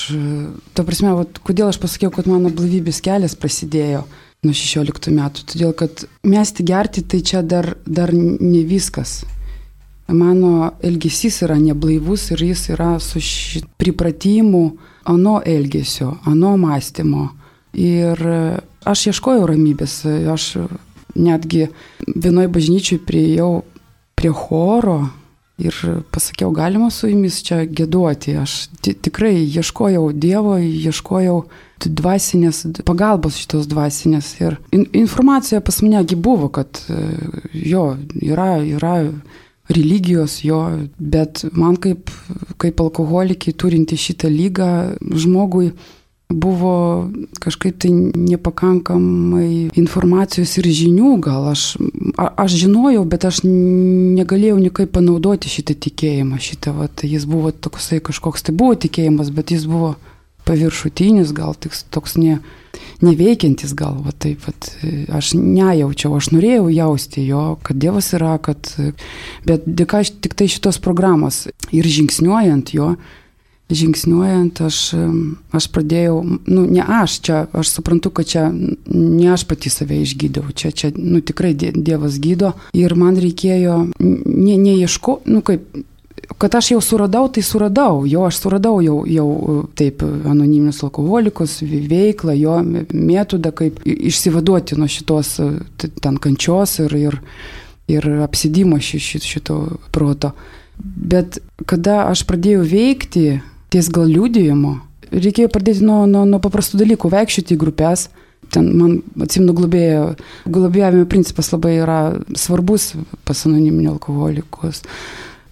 ta 0.78 0.86
prasme, 0.86 1.16
vat, 1.18 1.42
kodėl 1.46 1.72
aš 1.72 1.82
pasakiau, 1.82 2.14
kad 2.14 2.30
mano 2.30 2.54
blaivybės 2.54 3.02
kelias 3.06 3.34
prasidėjo 3.38 4.06
nuo 4.46 4.54
16 4.54 5.10
metų. 5.14 5.48
Todėl, 5.54 5.74
kad 5.78 6.06
mesti 6.22 6.66
gerti 6.66 7.02
tai 7.02 7.24
čia 7.26 7.42
dar, 7.42 7.74
dar 7.86 8.14
ne 8.14 8.62
viskas 8.70 9.24
mano 10.08 10.72
elgesys 10.84 11.42
yra 11.44 11.58
neblaivus 11.60 12.32
ir 12.32 12.44
jis 12.50 12.70
yra 12.76 13.00
su 13.00 13.20
pripratimu 13.78 14.78
ano 15.04 15.42
elgesio, 15.46 16.18
ano 16.26 16.58
mąstymo. 16.58 17.28
Ir 17.78 18.20
aš 18.88 19.08
ieškojau 19.12 19.46
ramybės, 19.48 20.02
aš 20.34 20.50
netgi 21.16 21.68
vienoj 22.16 22.50
bažnyčiai 22.52 23.00
prieėjau 23.04 23.52
prie 24.18 24.32
choro 24.34 25.00
ir 25.58 25.76
pasakiau, 26.12 26.52
galima 26.54 26.90
su 26.94 27.10
jumis 27.10 27.40
čia 27.46 27.64
gėduoti. 27.66 28.36
Aš 28.42 28.68
tikrai 28.84 29.40
ieškojau 29.46 30.12
Dievo, 30.14 30.58
ieškojau 30.62 31.42
dvasinės 31.86 32.64
pagalbos 32.86 33.38
šitos 33.42 33.68
dvasinės. 33.70 34.32
Ir 34.42 34.58
in 34.74 34.88
informacija 34.98 35.62
pas 35.62 35.82
manegi 35.86 36.16
buvo, 36.16 36.50
kad 36.54 36.82
jo 37.54 37.90
yra, 38.22 38.58
yra 38.62 38.96
religijos 39.70 40.40
jo, 40.44 40.62
bet 40.98 41.46
man 41.52 41.76
kaip, 41.82 42.12
kaip 42.62 42.82
alkoholikai 42.82 43.54
turinti 43.54 43.98
šitą 44.00 44.32
lygą 44.32 44.70
žmogui 45.02 45.72
buvo 46.30 47.08
kažkaip 47.40 47.78
tai 47.80 47.92
nepakankamai 47.92 49.70
informacijos 49.80 50.58
ir 50.60 50.68
žinių 50.68 51.14
gal. 51.24 51.48
Aš, 51.54 51.78
a, 52.20 52.28
aš 52.44 52.58
žinojau, 52.66 53.06
bet 53.08 53.28
aš 53.28 53.44
negalėjau 53.48 54.58
niekaip 54.60 54.92
panaudoti 54.96 55.52
šitą 55.52 55.78
tikėjimą. 55.88 56.40
Šitą, 56.44 56.76
vat, 56.76 57.06
jis 57.08 57.24
buvo 57.30 57.54
toksai 57.56 58.02
kažkoks, 58.04 58.44
tai 58.44 58.56
buvo 58.56 58.76
tikėjimas, 58.76 59.32
bet 59.32 59.56
jis 59.56 59.68
buvo 59.72 59.96
paviršutinis, 60.48 61.32
gal 61.36 61.56
tik 61.56 61.76
toks 61.92 62.18
ne, 62.20 62.40
neveikiantis 63.06 63.76
gal, 63.78 64.00
va 64.06 64.14
taip, 64.16 64.42
va, 64.48 64.54
aš 65.20 65.34
nejaučiau, 65.38 66.16
aš 66.18 66.32
norėjau 66.34 66.68
jausti 66.74 67.28
jo, 67.28 67.44
kad 67.66 67.80
Dievas 67.82 68.12
yra, 68.18 68.38
kad, 68.44 68.72
bet 69.48 69.68
dėka 69.68 70.04
tik 70.26 70.38
tai 70.38 70.50
šitos 70.52 70.82
programos 70.84 71.46
ir 71.76 71.88
žingsniuojant 71.98 72.74
jo, 72.78 72.94
žingsniuojant, 73.68 74.62
aš, 74.64 74.78
aš 75.56 75.68
pradėjau, 75.76 76.22
nu, 76.48 76.64
ne 76.72 76.84
aš 77.02 77.18
čia, 77.28 77.42
aš 77.52 77.74
suprantu, 77.76 78.14
kad 78.16 78.30
čia 78.30 78.46
ne 78.54 79.28
aš 79.34 79.44
pati 79.50 79.72
save 79.74 80.00
išgydau, 80.06 80.46
čia, 80.56 80.72
čia, 80.72 80.94
nu, 80.96 81.20
tikrai 81.20 81.54
Dievas 81.58 82.22
gydo 82.24 82.54
ir 82.78 82.96
man 82.96 83.20
reikėjo, 83.20 83.82
ne, 84.00 84.56
neieško, 84.56 85.20
nu, 85.28 85.44
kaip, 85.46 85.68
kad 86.38 86.56
aš 86.56 86.72
jau 86.72 86.82
suradau, 86.82 87.28
tai 87.32 87.44
suradau, 87.44 88.06
jo 88.06 88.26
aš 88.28 88.42
suradau 88.42 88.82
jau, 88.84 88.98
jau 89.08 89.28
taip 89.78 90.04
anoniminius 90.04 90.84
alkoholikus, 90.84 91.62
veiklą, 91.64 92.36
jo 92.38 92.58
metodą, 92.92 93.54
kaip 93.56 93.80
išsivaduoti 93.88 94.78
nuo 94.78 94.90
šitos 94.92 95.38
ten 95.78 96.20
kančios 96.22 96.78
ir, 96.84 96.96
ir, 97.00 97.20
ir 97.92 98.10
apsidimo 98.28 98.80
šito, 98.84 99.24
šito 99.24 99.60
proto. 99.96 100.34
Bet 100.78 101.40
kada 101.66 102.04
aš 102.12 102.26
pradėjau 102.30 102.66
veikti 102.68 103.26
ties 103.74 103.90
gal 103.94 104.12
liūdėjimo, 104.12 104.76
reikėjo 105.16 105.50
pradėti 105.54 105.86
nuo, 105.88 106.04
nuo, 106.10 106.26
nuo 106.28 106.42
paprastų 106.44 106.84
dalykų, 106.84 107.12
vaikščioti 107.14 107.56
į 107.56 107.62
grupės. 107.62 108.10
Ten 108.54 108.68
man, 108.80 109.00
atsimnu, 109.20 109.52
globėjo, 109.58 110.04
globėjavimo 110.48 111.08
principas 111.12 111.50
labai 111.52 111.74
yra 111.82 111.98
svarbus 112.38 112.94
pas 113.28 113.42
anoniminio 113.50 113.98
alkoholikus 113.98 114.84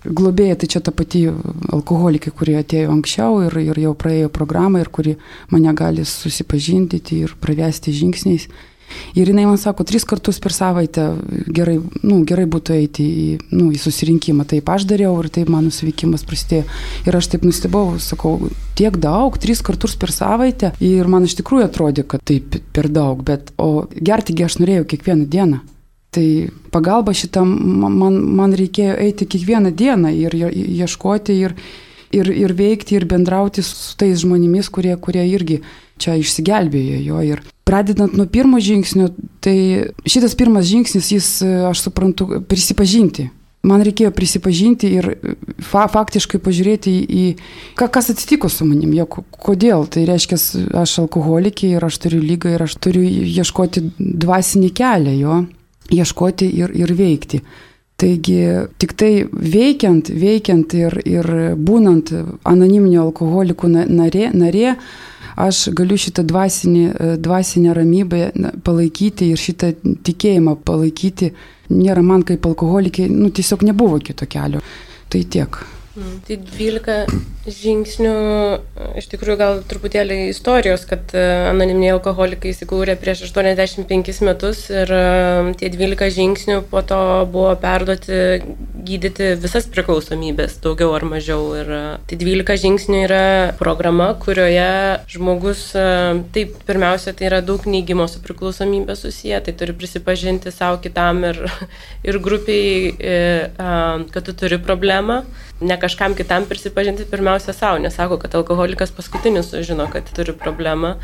globėja, 0.05 0.59
tai 0.61 0.69
čia 0.75 0.81
ta 0.85 0.93
pati 0.95 1.25
alkoholikė, 1.29 2.33
kurie 2.35 2.59
atėjo 2.61 2.93
anksčiau 2.93 3.41
ir, 3.47 3.57
ir 3.71 3.81
jau 3.87 3.95
praėjo 3.97 4.31
programą 4.33 4.83
ir 4.83 4.91
kuri 4.93 5.17
mane 5.53 5.73
gali 5.77 6.05
susipažindyti 6.07 7.23
ir 7.25 7.35
pravesti 7.41 7.95
žingsniais. 7.95 8.49
Ir 9.15 9.29
jinai 9.31 9.45
man 9.47 9.57
sako, 9.57 9.83
tris 9.87 10.05
kartus 10.07 10.37
per 10.43 10.53
savaitę 10.53 11.07
gerai, 11.55 11.77
nu, 12.03 12.19
gerai 12.27 12.45
būtų 12.51 12.75
eiti 12.75 13.05
į, 13.05 13.27
nu, 13.55 13.69
į 13.73 13.79
susirinkimą. 13.81 14.45
Taip 14.51 14.69
aš 14.71 14.87
dariau 14.89 15.15
ir 15.23 15.31
taip 15.33 15.49
mano 15.51 15.73
suveikimas 15.73 16.25
prasidėjo. 16.27 16.65
Ir 17.07 17.17
aš 17.17 17.31
taip 17.33 17.47
nustebau, 17.47 17.95
sakau, 18.03 18.51
tiek 18.77 18.97
daug, 19.01 19.39
tris 19.41 19.63
kartus 19.65 19.97
per 19.99 20.13
savaitę. 20.15 20.75
Ir 20.85 21.09
man 21.11 21.27
iš 21.27 21.37
tikrųjų 21.41 21.69
atrodė, 21.69 22.05
kad 22.07 22.23
taip 22.27 22.59
per 22.75 22.91
daug, 22.93 23.23
bet 23.25 23.53
o 23.57 23.87
gertigi 23.95 24.45
aš 24.47 24.59
norėjau 24.61 24.89
kiekvieną 24.93 25.31
dieną. 25.31 25.63
Tai 26.15 26.27
pagalba 26.71 27.11
šitam 27.15 27.49
man, 27.91 28.19
man 28.37 28.53
reikėjo 28.55 28.95
eiti 29.03 29.27
kiekvieną 29.27 29.73
dieną 29.75 30.13
ir 30.15 30.35
ieškoti 30.37 31.35
ir, 31.43 31.55
ir, 32.15 32.29
ir 32.31 32.53
veikti 32.55 32.95
ir 32.95 33.07
bendrauti 33.09 33.63
su 33.65 33.97
tais 33.99 34.21
žmonėmis, 34.23 34.71
kurie, 34.71 34.93
kurie 34.95 35.25
irgi 35.27 35.59
čia 35.99 36.15
išsigelbėjo 36.21 37.01
jo. 37.03 37.23
Ir 37.33 37.41
pradedant 37.67 38.15
nuo 38.15 38.27
pirmo 38.31 38.61
žingsnio, 38.63 39.09
tai 39.43 39.57
šitas 40.07 40.37
pirmas 40.39 40.69
žingsnis, 40.69 41.09
jis, 41.17 41.31
aš 41.71 41.87
suprantu, 41.89 42.39
prisipažinti. 42.47 43.27
Man 43.65 43.81
reikėjo 43.81 44.11
prisipažinti 44.13 44.91
ir 44.93 45.07
fa 45.65 45.87
faktiškai 45.89 46.37
pažiūrėti 46.45 46.91
į, 47.01 47.23
ką, 47.75 47.89
kas 47.91 48.11
atsitiko 48.13 48.47
su 48.53 48.67
manim, 48.69 48.93
jo, 48.93 49.07
kodėl. 49.09 49.87
Tai 49.91 50.05
reiškia, 50.05 50.39
aš 50.85 50.95
alkoholikė 51.03 51.73
ir 51.73 51.87
aš 51.89 51.97
turiu 52.05 52.21
lygą 52.21 52.53
ir 52.53 52.67
aš 52.67 52.77
turiu 52.77 53.03
ieškoti 53.03 53.87
dvasinį 53.97 54.71
kelią 54.79 55.17
jo 55.17 55.39
ieškoti 55.93 56.49
ir, 56.63 56.73
ir 56.75 56.95
veikti. 56.97 57.41
Tai 57.41 57.65
Taigi 57.95 58.39
tik 58.75 58.91
tai 58.99 59.23
veikiant, 59.31 60.09
veikiant 60.11 60.73
ir, 60.75 60.97
ir 61.07 61.29
būnant 61.55 62.09
anoniminio 62.43 63.05
alkoholikų 63.05 63.69
narė, 63.71 64.25
narė 64.35 64.73
aš 65.39 65.69
galiu 65.75 65.95
šitą 65.99 66.25
dvasinį, 66.27 66.83
dvasinę 67.23 67.75
ramybę 67.77 68.19
palaikyti 68.67 69.29
ir 69.31 69.39
šitą 69.39 69.71
tikėjimą 70.03 70.57
palaikyti. 70.67 71.31
Nėra 71.71 72.03
man 72.05 72.27
kaip 72.27 72.43
alkoholikė, 72.45 73.07
nu 73.09 73.31
tiesiog 73.31 73.63
nebuvo 73.65 74.01
kito 74.03 74.27
kelio. 74.27 74.59
Tai 75.09 75.23
tiek. 75.31 75.63
Mm. 75.95 76.19
Tai 76.27 76.35
12 76.43 77.23
žingsnių, 77.45 78.13
iš 78.97 79.05
tikrųjų 79.11 79.37
gal 79.37 79.59
truputėlį 79.69 80.17
istorijos, 80.31 80.85
kad 80.89 81.13
e, 81.13 81.21
anoniminiai 81.51 81.93
alkoholikai 81.93 82.51
įsikūrė 82.51 82.95
prieš 82.99 83.21
85 83.29 84.21
metus 84.25 84.65
ir 84.73 84.91
e, 84.91 85.53
tie 85.59 85.69
12 85.69 86.09
žingsnių 86.17 86.57
po 86.71 86.81
to 86.85 86.99
buvo 87.31 87.53
perduoti 87.61 88.41
gydyti 88.85 89.31
visas 89.41 89.69
priklausomybės, 89.71 90.57
daugiau 90.65 90.91
ar 90.97 91.05
mažiau. 91.07 91.53
Ir 91.61 91.69
e, 91.69 91.83
tai 92.09 92.19
12 92.25 92.59
žingsnių 92.65 92.99
yra 93.05 93.23
programa, 93.61 94.11
kurioje 94.19 94.67
žmogus, 95.15 95.67
taip, 96.35 96.57
pirmiausia, 96.67 97.13
tai 97.13 97.29
yra 97.29 97.43
daug 97.45 97.63
neįgymo 97.69 98.09
su 98.09 98.25
priklausomybė 98.25 98.97
susiję, 98.97 99.39
tai 99.45 99.55
turi 99.55 99.77
prisipažinti 99.77 100.51
savo 100.51 100.81
kitam 100.83 101.23
ir, 101.29 101.45
ir 102.09 102.19
grupiai, 102.19 102.95
kad 103.55 104.25
tu 104.25 104.33
turi 104.33 104.57
problemą 104.61 105.21
ne 105.61 105.79
kažkam 105.79 106.15
kitam 106.15 106.45
prisipažinti 106.49 107.05
pirmiausia 107.11 107.53
savo, 107.53 107.79
nes 107.79 107.95
sako, 107.95 108.17
kad 108.19 108.35
alkoholikas 108.35 108.91
paskutinis 108.91 109.49
sužino, 109.51 109.87
kad 109.91 110.09
turi 110.15 110.33
problemą. 110.33 110.95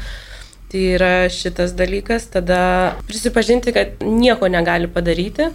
Tai 0.71 0.81
yra 0.95 1.27
šitas 1.27 1.73
dalykas, 1.75 2.29
tada 2.31 2.93
prisipažinti, 3.07 3.73
kad 3.75 3.99
nieko 4.07 4.47
negali 4.47 4.87
padaryti. 4.87 5.49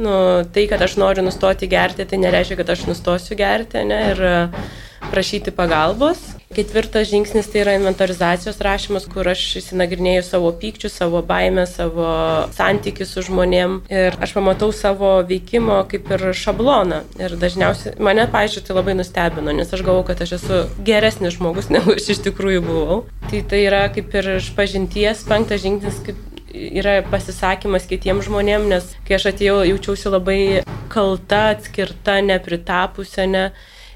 Nu, 0.00 0.14
tai, 0.54 0.64
kad 0.70 0.82
aš 0.82 0.96
noriu 0.96 1.24
nustoti 1.26 1.68
gerti, 1.68 2.06
tai 2.08 2.18
nereiškia, 2.22 2.56
kad 2.62 2.72
aš 2.72 2.86
nustosiu 2.88 3.36
gerti, 3.36 3.84
ne, 3.84 4.00
ir 4.14 4.22
prašyti 5.10 5.52
pagalbos. 5.52 6.22
Ketvirtas 6.52 7.08
žingsnis 7.08 7.48
tai 7.50 7.62
yra 7.62 7.74
inventorizacijos 7.78 8.60
rašymas, 8.62 9.06
kur 9.10 9.26
aš 9.32 9.42
įsinagrinėjau 9.62 10.24
savo 10.26 10.50
pykčių, 10.60 10.90
savo 10.92 11.22
baimę, 11.26 11.64
savo 11.70 12.08
santykių 12.54 13.06
su 13.08 13.24
žmonėm 13.28 13.78
ir 13.88 14.18
aš 14.22 14.34
pamatau 14.36 14.68
savo 14.76 15.16
veikimo 15.26 15.80
kaip 15.90 16.12
ir 16.14 16.26
šabloną. 16.36 17.00
Ir 17.22 17.38
dažniausiai 17.40 17.96
mane, 18.02 18.28
pažiūrėjau, 18.30 18.66
tai 18.68 18.78
labai 18.78 18.98
nustebino, 19.00 19.56
nes 19.56 19.72
aš 19.72 19.86
galvau, 19.86 20.04
kad 20.06 20.20
aš 20.20 20.36
esu 20.38 20.60
geresnis 20.84 21.38
žmogus, 21.38 21.70
negu 21.74 21.96
aš 21.96 22.12
iš 22.14 22.22
tikrųjų 22.28 22.62
buvau. 22.68 23.00
Tai 23.30 23.42
tai 23.50 23.64
yra 23.64 23.86
kaip 23.94 24.14
ir 24.20 24.36
išpažinties 24.36 25.24
penktas 25.30 25.64
žingsnis, 25.64 26.04
kaip 26.06 26.20
yra 26.54 27.00
pasisakymas 27.10 27.88
kitiems 27.90 28.28
žmonėms, 28.28 28.70
nes 28.70 28.90
kai 29.08 29.18
aš 29.18 29.30
atėjau, 29.32 29.62
jaučiausi 29.72 30.12
labai 30.12 30.40
kalta, 30.92 31.48
atskirta, 31.56 32.20
nepritapusią, 32.22 33.26
ne. 33.30 33.46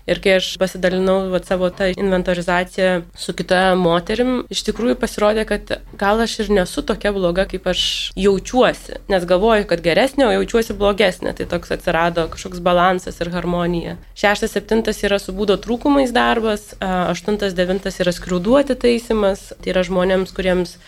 Ir 0.08 0.20
kai 0.24 0.38
aš 0.38 0.54
pasidalinau 0.60 1.28
vat, 1.32 1.44
savo 1.48 1.68
tą 1.74 1.90
inventorizaciją 1.92 3.02
su 3.18 3.34
kita 3.36 3.74
moterim, 3.76 4.42
iš 4.52 4.62
tikrųjų 4.68 4.96
pasirodė, 5.00 5.44
kad 5.48 5.74
gal 6.00 6.22
aš 6.24 6.38
ir 6.44 6.52
nesu 6.60 6.84
tokia 6.86 7.12
bloga, 7.12 7.44
kaip 7.50 7.68
aš 7.68 7.82
jaučiuosi. 8.16 9.02
Nes 9.12 9.26
galvoju, 9.28 9.66
kad 9.68 9.82
geresnė, 9.84 10.28
o 10.28 10.36
jaučiuosi 10.38 10.76
blogesnė. 10.78 11.34
Tai 11.36 11.48
toks 11.52 11.74
atsirado 11.76 12.28
kažkoks 12.32 12.62
balansas 12.64 13.20
ir 13.20 13.32
harmonija. 13.34 13.98
Šeštas, 14.18 14.56
septintas 14.56 15.02
yra 15.04 15.20
su 15.20 15.34
būdo 15.36 15.58
trūkumais 15.60 16.14
darbas, 16.16 16.70
aštuntas, 16.80 17.56
devintas 17.58 18.00
yra 18.00 18.14
skriuduoti 18.16 18.78
taisimas. 18.80 19.50
Tai 19.60 19.74
yra 19.74 19.84
žmonėms, 19.86 20.32
kuriems 20.36 20.78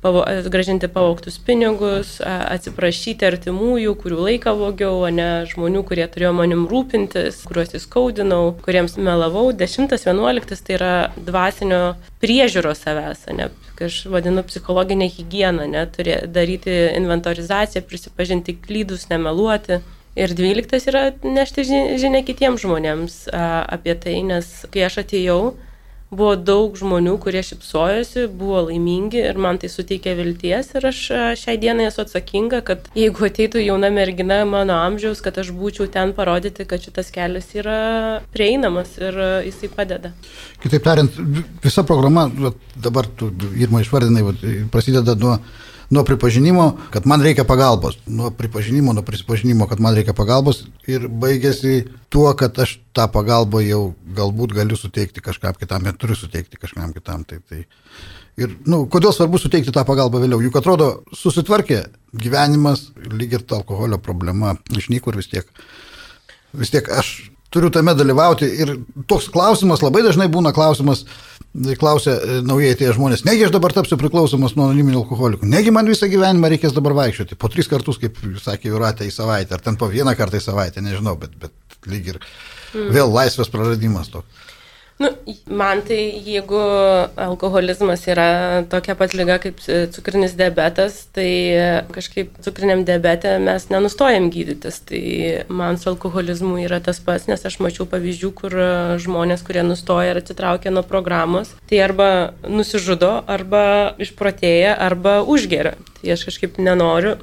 pavo, 0.00 0.24
gražinti 0.50 0.88
pavoktus 0.92 1.38
pinigus, 1.46 2.16
atsiprašyti 2.24 3.26
artimųjų, 3.26 3.94
kurių 4.00 4.20
laiką 4.28 4.54
vogiau, 4.58 5.00
o 5.06 5.10
ne 5.12 5.28
žmonių, 5.50 5.82
kurie 5.88 6.06
turėjo 6.12 6.32
manim 6.36 6.66
rūpintis, 6.70 7.42
kuriuos 7.48 7.74
įskaudinau, 7.78 8.54
kuriems 8.64 8.96
melavau. 9.00 9.48
10-11 9.56 10.62
tai 10.66 10.78
yra 10.78 10.92
dvasinio 11.16 11.82
priežiūros 12.22 12.84
savęs, 12.86 13.26
ne, 13.36 13.50
aš 13.82 14.04
vadinu 14.12 14.44
psichologinę 14.46 15.10
higieną, 15.12 15.68
ne, 15.72 15.84
turė, 15.92 16.22
daryti 16.30 16.72
inventorizaciją, 16.96 17.84
prisipažinti 17.86 18.56
klydus, 18.62 19.08
nemeluoti. 19.12 19.82
Ir 20.16 20.32
dvyliktas 20.32 20.86
yra 20.88 21.10
nešti 21.20 21.66
žinę 22.00 22.22
kitiems 22.24 22.62
žmonėms 22.62 23.16
a, 23.28 23.66
apie 23.76 23.92
tai, 24.00 24.14
nes 24.24 24.48
kai 24.72 24.86
aš 24.86 25.02
atėjau, 25.02 25.40
buvo 26.10 26.36
daug 26.38 26.76
žmonių, 26.78 27.16
kurie 27.22 27.42
šipsojosi, 27.46 28.26
buvo 28.30 28.62
laimingi 28.68 29.18
ir 29.24 29.38
man 29.42 29.58
tai 29.62 29.70
suteikė 29.72 30.14
vilties 30.18 30.72
ir 30.78 30.86
aš 30.90 31.00
šiai 31.40 31.56
dienai 31.60 31.88
esu 31.90 32.04
atsakinga, 32.04 32.62
kad 32.66 32.86
jeigu 32.98 33.26
ateitų 33.28 33.64
jauna 33.64 33.90
mergina 33.94 34.42
mano 34.48 34.78
amžiaus, 34.78 35.22
kad 35.24 35.38
aš 35.42 35.50
būčiau 35.56 35.90
ten 35.92 36.14
parodyti, 36.16 36.66
kad 36.68 36.84
šitas 36.84 37.10
kelias 37.14 37.50
yra 37.58 37.78
prieinamas 38.34 38.94
ir 39.00 39.18
jisai 39.48 39.72
padeda. 39.74 40.12
Kitaip 40.62 40.86
tariant, 40.86 41.20
visa 41.64 41.84
programa, 41.86 42.28
dabar 42.74 43.10
tu 43.18 43.32
Irma 43.58 43.82
išvardinai, 43.82 44.68
prasideda 44.72 45.16
nuo 45.18 45.38
nuo 45.90 46.04
pripažinimo, 46.04 46.66
kad 46.90 47.06
man 47.06 47.22
reikia 47.22 47.44
pagalbos, 47.44 47.98
nuo 48.06 48.30
pripažinimo, 48.30 48.92
nuo 48.92 49.02
prisipažinimo, 49.06 49.66
kad 49.66 49.80
man 49.80 49.94
reikia 49.94 50.14
pagalbos 50.16 50.64
ir 50.90 51.08
baigėsi 51.08 51.84
tuo, 52.10 52.28
kad 52.38 52.58
aš 52.58 52.78
tą 52.96 53.06
pagalbą 53.12 53.62
jau 53.64 53.82
galbūt 54.16 54.56
galiu 54.56 54.78
suteikti 54.78 55.22
kažkam 55.22 55.54
kitam 55.58 55.86
ir 55.86 55.98
turiu 56.00 56.18
suteikti 56.18 56.58
kažkam 56.60 56.94
kitam. 56.96 57.24
Tai, 57.28 57.38
tai. 57.48 57.64
Ir, 58.36 58.58
nu, 58.66 58.84
kodėl 58.92 59.14
svarbu 59.16 59.40
suteikti 59.40 59.74
tą 59.74 59.86
pagalbą 59.88 60.20
vėliau? 60.24 60.42
Juk 60.44 60.58
atrodo, 60.60 60.90
susitvarkė 61.14 61.84
gyvenimas, 62.16 62.90
lyg 63.12 63.38
ir 63.38 63.46
ta 63.46 63.60
alkoholio 63.60 64.00
problema 64.02 64.56
išnyko 64.74 65.12
ir 65.12 65.22
vis 65.22 65.30
tiek, 65.32 65.48
vis 66.56 66.74
tiek 66.74 66.90
aš 66.92 67.14
turiu 67.54 67.70
tame 67.74 67.94
dalyvauti. 67.96 68.48
Ir 68.62 68.74
toks 69.10 69.28
klausimas 69.32 69.82
labai 69.84 70.02
dažnai 70.06 70.28
būna 70.32 70.52
klausimas, 70.56 71.04
klausia 71.80 72.16
e, 72.16 72.40
naujai 72.46 72.74
tie 72.78 72.90
žmonės, 72.94 73.24
negi 73.28 73.46
aš 73.46 73.54
dabar 73.54 73.74
tapsiu 73.76 73.98
priklausomas 74.00 74.56
nuo 74.56 74.68
anoniminių 74.68 75.02
alkoholikų, 75.04 75.48
negi 75.48 75.72
man 75.74 75.88
visą 75.88 76.08
gyvenimą 76.12 76.50
reikės 76.52 76.74
dabar 76.76 76.96
vaikščioti, 76.98 77.38
po 77.40 77.50
tris 77.52 77.70
kartus, 77.70 78.00
kaip 78.02 78.18
sakė 78.42 78.72
Juratė, 78.72 79.08
į 79.08 79.14
savaitę, 79.14 79.56
ar 79.56 79.64
ten 79.64 79.78
po 79.80 79.88
vieną 79.92 80.16
kartą 80.18 80.40
į 80.40 80.44
savaitę, 80.44 80.84
nežinau, 80.84 81.16
bet, 81.20 81.36
bet 81.40 81.80
lyg 81.88 82.12
ir 82.12 82.20
mm. 82.20 82.90
vėl 82.96 83.12
laisvės 83.14 83.52
praradimas 83.52 84.12
toks. 84.12 84.44
Nu, 84.98 85.10
man 85.52 85.82
tai 85.84 85.98
jeigu 86.24 86.58
alkoholizmas 87.20 88.06
yra 88.08 88.28
tokia 88.72 88.94
pat 88.96 89.12
lyga 89.12 89.36
kaip 89.42 89.58
cukrinis 89.92 90.32
diabetas, 90.38 91.02
tai 91.12 91.28
kažkaip 91.92 92.38
cukriniam 92.44 92.80
diabete 92.88 93.34
mes 93.44 93.68
nenustojam 93.68 94.30
gydytis. 94.32 94.80
Tai 94.88 95.02
man 95.52 95.76
su 95.76 95.90
alkoholizmu 95.92 96.56
yra 96.64 96.80
tas 96.80 97.02
pats, 97.04 97.26
nes 97.28 97.44
aš 97.44 97.58
mačiau 97.60 97.84
pavyzdžių, 97.92 98.30
kur 98.40 98.56
žmonės, 99.04 99.44
kurie 99.44 99.66
nustoja 99.68 100.14
ir 100.14 100.22
atsitraukia 100.22 100.72
nuo 100.72 100.84
programos, 100.86 101.52
tai 101.68 101.82
arba 101.84 102.08
nusižudo, 102.48 103.12
arba 103.36 103.66
išprotėja, 104.00 104.78
arba 104.88 105.18
užgeria. 105.28 105.76
Tai 106.00 106.16
aš 106.16 106.24
kažkaip 106.30 106.56
nenoriu 106.62 107.18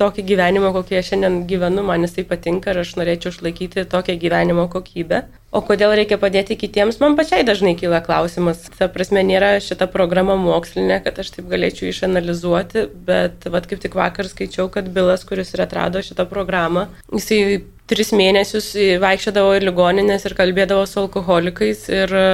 tokį 0.00 0.24
gyvenimą, 0.30 0.72
kokį 0.74 0.98
aš 1.00 1.12
šiandien 1.12 1.42
gyvenu, 1.50 1.84
man 1.86 2.06
jisai 2.06 2.24
patinka 2.28 2.72
ir 2.72 2.82
aš 2.82 2.94
norėčiau 2.98 3.32
išlaikyti 3.34 3.84
tokią 3.92 4.16
gyvenimo 4.22 4.66
kokybę. 4.72 5.24
O 5.52 5.60
kodėl 5.60 5.92
reikia 5.98 6.16
padėti 6.16 6.56
kitiems, 6.56 6.96
man 7.02 7.12
pačiai 7.18 7.44
dažnai 7.44 7.74
kyla 7.76 8.00
klausimas. 8.04 8.62
Ta 8.78 8.88
prasme, 8.92 9.20
nėra 9.28 9.58
šita 9.60 9.84
programa 9.92 10.38
mokslinė, 10.40 11.02
kad 11.04 11.20
aš 11.20 11.34
taip 11.34 11.50
galėčiau 11.52 11.90
išanalizuoti, 11.90 12.86
bet 13.08 13.44
vat, 13.52 13.68
kaip 13.68 13.82
tik 13.84 13.98
vakar 13.98 14.30
skaičiau, 14.30 14.70
kad 14.72 14.88
Bilas, 14.94 15.26
kuris 15.28 15.52
ir 15.52 15.66
atrado 15.66 16.00
šitą 16.00 16.24
programą, 16.30 16.86
jisai 17.12 17.60
tris 17.92 18.12
mėnesius 18.16 18.72
vaikščiodavo 19.02 19.56
į 19.58 19.62
ligoninės 19.66 20.24
ir 20.24 20.34
kalbėdavo 20.38 20.86
su 20.88 21.00
alkoholikais 21.02 21.84
ir 21.92 22.12
e, 22.16 22.26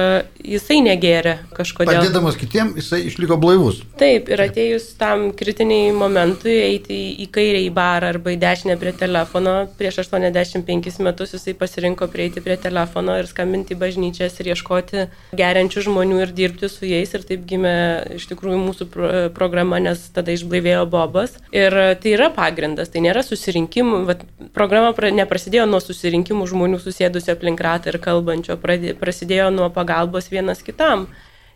jisai 0.55 0.79
negėrė 0.85 1.35
kažkodėl. 1.55 1.99
Padėdamas 1.99 2.37
kitiems, 2.39 2.77
jisai 2.79 3.01
išliko 3.09 3.35
blaivus. 3.41 3.81
Taip, 3.99 4.29
ir 4.31 4.43
atėjus 4.45 4.93
tam 4.99 5.29
kritiniai 5.35 5.91
momentui 5.95 6.55
eiti 6.63 6.99
į 7.25 7.27
kairę 7.35 7.63
į 7.65 7.71
barą 7.75 8.13
arba 8.13 8.33
į 8.33 8.39
dešinę 8.39 8.77
prie 8.79 8.93
telefono, 8.95 9.55
prieš 9.79 10.01
85 10.05 11.01
metus 11.03 11.35
jisai 11.35 11.55
pasirinko 11.59 12.07
prieiti 12.11 12.43
prie 12.45 12.55
telefono 12.61 13.17
ir 13.19 13.27
skambinti 13.29 13.75
į 13.75 13.81
bažnyčias 13.83 14.39
ir 14.39 14.53
ieškoti 14.53 15.07
geriančių 15.39 15.85
žmonių 15.89 16.23
ir 16.23 16.33
dirbti 16.35 16.71
su 16.71 16.87
jais 16.87 17.13
ir 17.15 17.27
taip 17.27 17.43
gimė 17.49 17.75
iš 18.15 18.29
tikrųjų 18.31 18.61
mūsų 18.63 18.89
programa, 19.35 19.81
nes 19.83 20.07
tada 20.15 20.33
išblaivėjo 20.35 20.85
Bobas. 20.89 21.35
Ir 21.55 21.75
tai 21.99 22.15
yra 22.15 22.31
pagrindas, 22.33 22.93
tai 22.93 23.03
nėra 23.03 23.25
susirinkimų, 23.25 24.05
Vat, 24.09 24.23
programa 24.55 24.93
neprasidėjo 24.95 25.48
neprasidėjo 25.49 25.65
nuo 25.65 25.79
susirinkimų 25.81 26.45
žmonių 26.47 26.79
susėdusių 26.79 27.33
aplink 27.33 27.59
ratą 27.59 27.89
ir 27.89 27.99
kalbančio, 27.99 28.57
prasidėjo 28.57 29.49
nuo 29.51 29.69
pagalbos 29.69 30.29
vienas 30.29 30.61
kitam. 30.61 31.07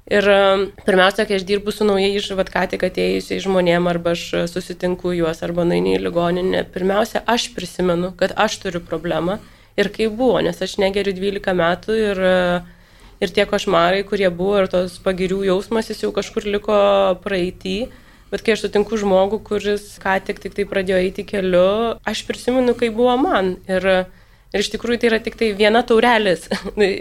Ir 0.10 0.26
um, 0.28 0.72
pirmiausia, 0.84 1.26
kai 1.26 1.38
aš 1.38 1.46
dirbu 1.48 1.72
su 1.72 1.86
naujai 1.86 2.18
iš 2.18 2.34
vat 2.36 2.50
ką 2.52 2.68
tik 2.72 2.84
atėjusiai 2.84 3.40
žmonėm, 3.40 3.88
arba 3.88 4.12
aš 4.12 4.50
susitinku 4.52 5.14
juos, 5.16 5.42
arba 5.44 5.64
naini 5.64 5.96
į 5.96 6.02
ligoninę, 6.04 6.66
pirmiausia, 6.74 7.24
aš 7.26 7.54
prisimenu, 7.56 8.12
kad 8.18 8.34
aš 8.36 8.58
turiu 8.66 8.82
problemą 8.84 9.40
ir 9.78 9.88
kaip 9.88 10.12
buvo, 10.18 10.42
nes 10.44 10.60
aš 10.60 10.76
negeriu 10.82 11.14
12 11.16 11.56
metų 11.56 11.96
ir, 11.96 12.20
ir 13.24 13.32
tie 13.32 13.46
košmarai, 13.48 14.04
kurie 14.04 14.28
buvo 14.28 14.60
ir 14.60 14.68
tos 14.68 15.00
pagirių 15.06 15.46
jausmas, 15.48 15.88
jis 15.88 16.04
jau 16.04 16.12
kažkur 16.12 16.50
liko 16.52 16.76
praeitį 17.24 17.78
Bet 18.34 18.42
kai 18.42 18.56
aš 18.56 18.64
sutinku 18.66 18.98
žmogų, 18.98 19.38
kuris 19.46 19.84
ką 20.02 20.16
tik 20.26 20.40
tik 20.42 20.56
tai 20.58 20.66
pradėjo 20.66 20.98
eiti 21.06 21.22
keliu, 21.30 22.00
aš 22.02 22.24
prisimenu, 22.26 22.74
kai 22.74 22.90
buvo 22.90 23.14
man. 23.22 23.52
Ir, 23.70 23.86
ir 24.50 24.64
iš 24.64 24.72
tikrųjų 24.74 25.04
tai 25.04 25.12
yra 25.12 25.20
tik 25.22 25.38
tai 25.38 25.52
viena 25.54 25.84
taurelis 25.86 26.48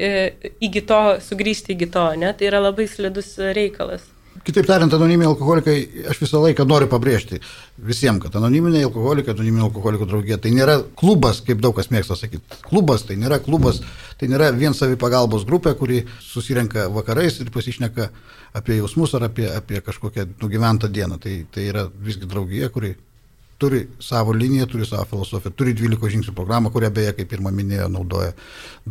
iki 0.69 0.83
to, 0.85 1.01
sugrįžti 1.25 1.73
iki 1.73 1.89
to, 1.95 2.05
ne? 2.21 2.35
Tai 2.37 2.51
yra 2.51 2.61
labai 2.67 2.85
slidus 2.85 3.39
reikalas. 3.57 4.05
Kitaip 4.43 4.67
tariant, 4.67 4.91
anoniminiai 4.91 5.31
alkoholikai, 5.31 5.75
aš 6.11 6.19
visą 6.25 6.41
laiką 6.43 6.65
noriu 6.67 6.89
pabrėžti 6.91 7.39
visiems, 7.87 8.19
kad 8.25 8.35
anoniminiai 8.41 8.89
alkoholikai, 8.89 9.37
anoniminiai 9.37 9.69
alkoholikų 9.69 10.09
draugė, 10.11 10.39
tai 10.43 10.51
nėra 10.57 10.81
klubas, 10.99 11.39
kaip 11.47 11.61
daug 11.63 11.77
kas 11.77 11.93
mėgsta 11.95 12.17
sakyti. 12.19 12.59
Klubas 12.67 13.07
tai 13.07 13.15
nėra 13.23 13.39
klubas, 13.45 13.79
tai 14.19 14.27
nėra 14.33 14.51
vien 14.57 14.75
savi 14.75 14.99
pagalbos 14.99 15.47
grupė, 15.47 15.77
kuri 15.79 16.01
susirenka 16.27 16.89
vakarais 16.91 17.39
ir 17.39 17.55
pasišneka 17.55 18.09
apie 18.59 18.81
jausmus 18.81 19.15
ar 19.15 19.29
apie, 19.31 19.47
apie 19.47 19.79
kažkokią 19.79 20.27
nugyventą 20.43 20.91
dieną. 20.91 21.23
Tai, 21.23 21.37
tai 21.55 21.69
yra 21.71 21.87
visgi 21.87 22.27
draugija, 22.27 22.73
kuri 22.75 22.97
turi 23.63 23.83
savo 24.03 24.35
liniją, 24.37 24.67
turi 24.71 24.87
savo 24.89 25.05
filosofiją, 25.11 25.55
turi 25.59 25.75
12 25.79 26.11
žingsnių 26.17 26.35
programą, 26.39 26.73
kurią 26.75 26.91
beje, 26.95 27.13
kaip 27.19 27.31
pirmą 27.31 27.53
minėjo, 27.55 27.87
naudoja 27.93 28.33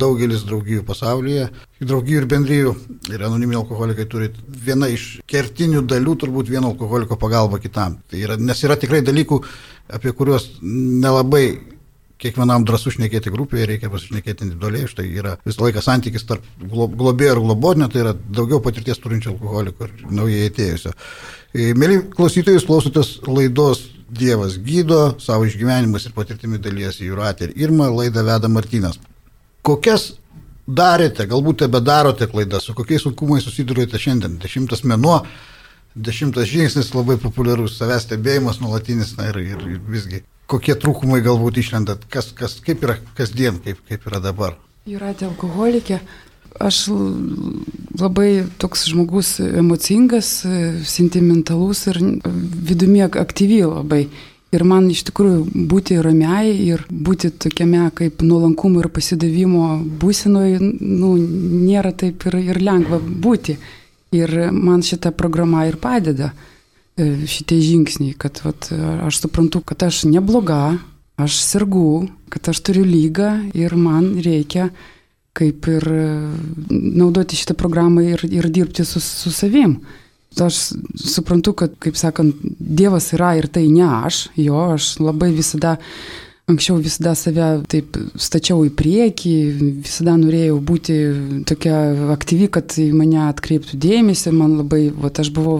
daugelis 0.03 0.45
draugijų 0.47 0.86
pasaulyje. 0.88 1.49
Draugijų 1.81 2.21
ir 2.21 2.29
bendryjų 2.31 2.71
ir 3.12 3.25
anoniminiai 3.27 3.60
alkoholikai 3.63 4.07
turi 4.12 4.31
viena 4.67 4.88
iš 4.91 5.10
kertinių 5.29 5.84
dalių, 5.91 6.15
turbūt 6.23 6.53
vieno 6.53 6.71
alkoholiko 6.71 7.19
pagalba 7.19 7.60
kitam. 7.63 7.99
Tai 8.10 8.23
yra, 8.23 8.39
nes 8.39 8.63
yra 8.63 8.79
tikrai 8.79 9.03
dalykų, 9.05 9.41
apie 9.97 10.15
kuriuos 10.15 10.47
nelabai 10.62 11.45
kiekvienam 12.21 12.65
drąsu 12.67 12.93
šnekėti 12.95 13.31
grupėje, 13.34 13.67
reikia 13.71 13.89
pasišnekėti 13.91 14.45
individualiai, 14.45 14.89
štai 14.89 15.07
yra 15.10 15.36
visą 15.45 15.65
laiką 15.65 15.81
santykis 15.81 16.27
tarp 16.29 16.45
globėjo 16.62 17.36
ir 17.36 17.41
globodinio, 17.41 17.88
tai 17.91 18.03
yra 18.03 18.13
daugiau 18.13 18.62
patirties 18.63 19.01
turinčio 19.01 19.34
alkoholiko 19.34 19.88
ir 19.88 20.03
naujai 20.13 20.51
atėjusio. 20.51 20.93
E, 21.51 21.71
mėly 21.77 22.03
klausytojai, 22.13 22.62
klausotės 22.67 23.15
laidos 23.25 23.88
Dievas 24.12 24.58
gydo, 24.60 25.15
savo 25.24 25.45
išgyvenimus 25.47 26.06
ir 26.10 26.15
patirtimi 26.15 26.60
dalyjasi 26.60 27.08
Juratė 27.08 27.47
ir 27.47 27.54
Irma, 27.63 27.88
laidą 27.88 28.26
veda 28.28 28.50
Martinas. 28.52 28.97
Kokias 29.63 30.10
darėte, 30.67 31.28
galbūt 31.32 31.62
tebe 31.63 31.80
darote 31.80 32.28
klaidas, 32.28 32.65
su 32.67 32.76
kokiais 32.76 33.06
sunkumais 33.06 33.45
susidurėte 33.47 34.00
šiandien? 34.02 34.36
Dešimtas 34.41 34.84
menuo, 34.84 35.21
dešimtas 35.95 36.50
žingsnis 36.52 36.91
labai 36.95 37.15
populiarus, 37.21 37.78
savęs 37.80 38.08
stebėjimas 38.08 38.60
nuolatinis 38.63 39.15
na, 39.17 39.30
ir, 39.32 39.39
ir, 39.54 39.63
ir 39.78 39.80
visgi. 39.95 40.24
Kokie 40.52 40.76
trūkumai 40.76 41.21
galbūt 41.24 41.62
išlendat, 41.62 42.04
kas, 42.12 42.34
kas, 42.36 42.58
kaip 42.65 42.84
yra 42.84 42.97
kasdien, 43.15 43.62
kaip, 43.63 43.80
kaip 43.88 44.12
yra 44.12 44.19
dabar? 44.24 44.58
Juratė 44.89 45.30
alkoholikė, 45.30 46.02
Aš 46.60 46.88
labai 48.00 48.44
toks 48.60 48.84
žmogus 48.92 49.38
emocingas, 49.40 50.42
sentimentalus 50.86 51.86
ir 51.88 52.02
vidumi 52.68 53.04
aktyvi 53.06 53.62
labai. 53.64 54.06
Ir 54.52 54.66
man 54.68 54.90
iš 54.92 55.06
tikrųjų 55.08 55.68
būti 55.72 55.96
ramiai 56.04 56.52
ir 56.66 56.82
būti 56.92 57.30
tokiame 57.40 57.86
kaip 57.96 58.20
nuolankumo 58.26 58.82
ir 58.82 58.90
pasidavimo 58.92 59.78
būsinoje, 60.02 60.58
nu, 60.60 61.14
nėra 61.16 61.94
taip 61.96 62.26
ir, 62.28 62.36
ir 62.52 62.60
lengva 62.60 63.00
būti. 63.00 63.56
Ir 64.12 64.52
man 64.52 64.84
šita 64.84 65.14
programa 65.16 65.64
ir 65.70 65.78
padeda, 65.80 66.34
e, 67.00 67.24
šitie 67.32 67.62
žingsniai, 67.64 68.18
kad 68.20 68.42
vat, 68.44 68.68
aš 69.08 69.22
suprantu, 69.24 69.62
kad 69.64 69.88
aš 69.88 70.04
nebloga, 70.12 70.76
aš 71.16 71.40
sergu, 71.40 72.10
kad 72.28 72.52
aš 72.52 72.60
turiu 72.60 72.84
lygą 72.84 73.32
ir 73.56 73.78
man 73.80 74.18
reikia 74.20 74.68
kaip 75.38 75.67
ir 75.72 75.88
e, 75.88 76.06
naudoti 76.70 77.39
šitą 77.39 77.56
programą 77.60 78.04
ir, 78.04 78.24
ir 78.28 78.50
dirbti 78.52 78.86
su, 78.88 79.02
su 79.04 79.32
savim. 79.32 79.80
Aš 80.39 80.58
suprantu, 80.96 81.54
kad, 81.60 81.76
kaip 81.84 81.98
sakant, 82.00 82.39
Dievas 82.60 83.10
yra 83.15 83.34
ir 83.39 83.50
tai 83.52 83.65
ne 83.67 83.84
aš, 83.84 84.30
jo, 84.39 84.60
aš 84.78 84.94
labai 85.04 85.32
visada, 85.36 85.76
anksčiau 86.52 86.78
visada 86.80 87.12
save 87.20 87.50
taip 87.72 88.00
stačiau 88.15 88.63
į 88.67 88.72
priekį, 88.80 89.34
visada 89.84 90.15
norėjau 90.20 90.62
būti 90.63 90.98
tokia 91.48 91.82
aktyvi, 92.15 92.48
kad 92.48 92.78
į 92.80 92.91
mane 92.96 93.20
atkreiptų 93.26 93.80
dėmesį, 93.84 94.32
man 94.36 94.56
labai, 94.62 94.86
va, 94.96 95.12
aš 95.12 95.34
buvau 95.36 95.60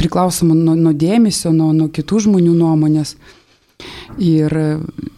priklausoma 0.00 0.56
nuo, 0.56 0.76
nuo 0.76 0.92
dėmesio, 0.96 1.52
nuo, 1.56 1.72
nuo 1.76 1.88
kitų 1.92 2.26
žmonių 2.26 2.54
nuomonės. 2.60 3.16
Ir 4.20 4.52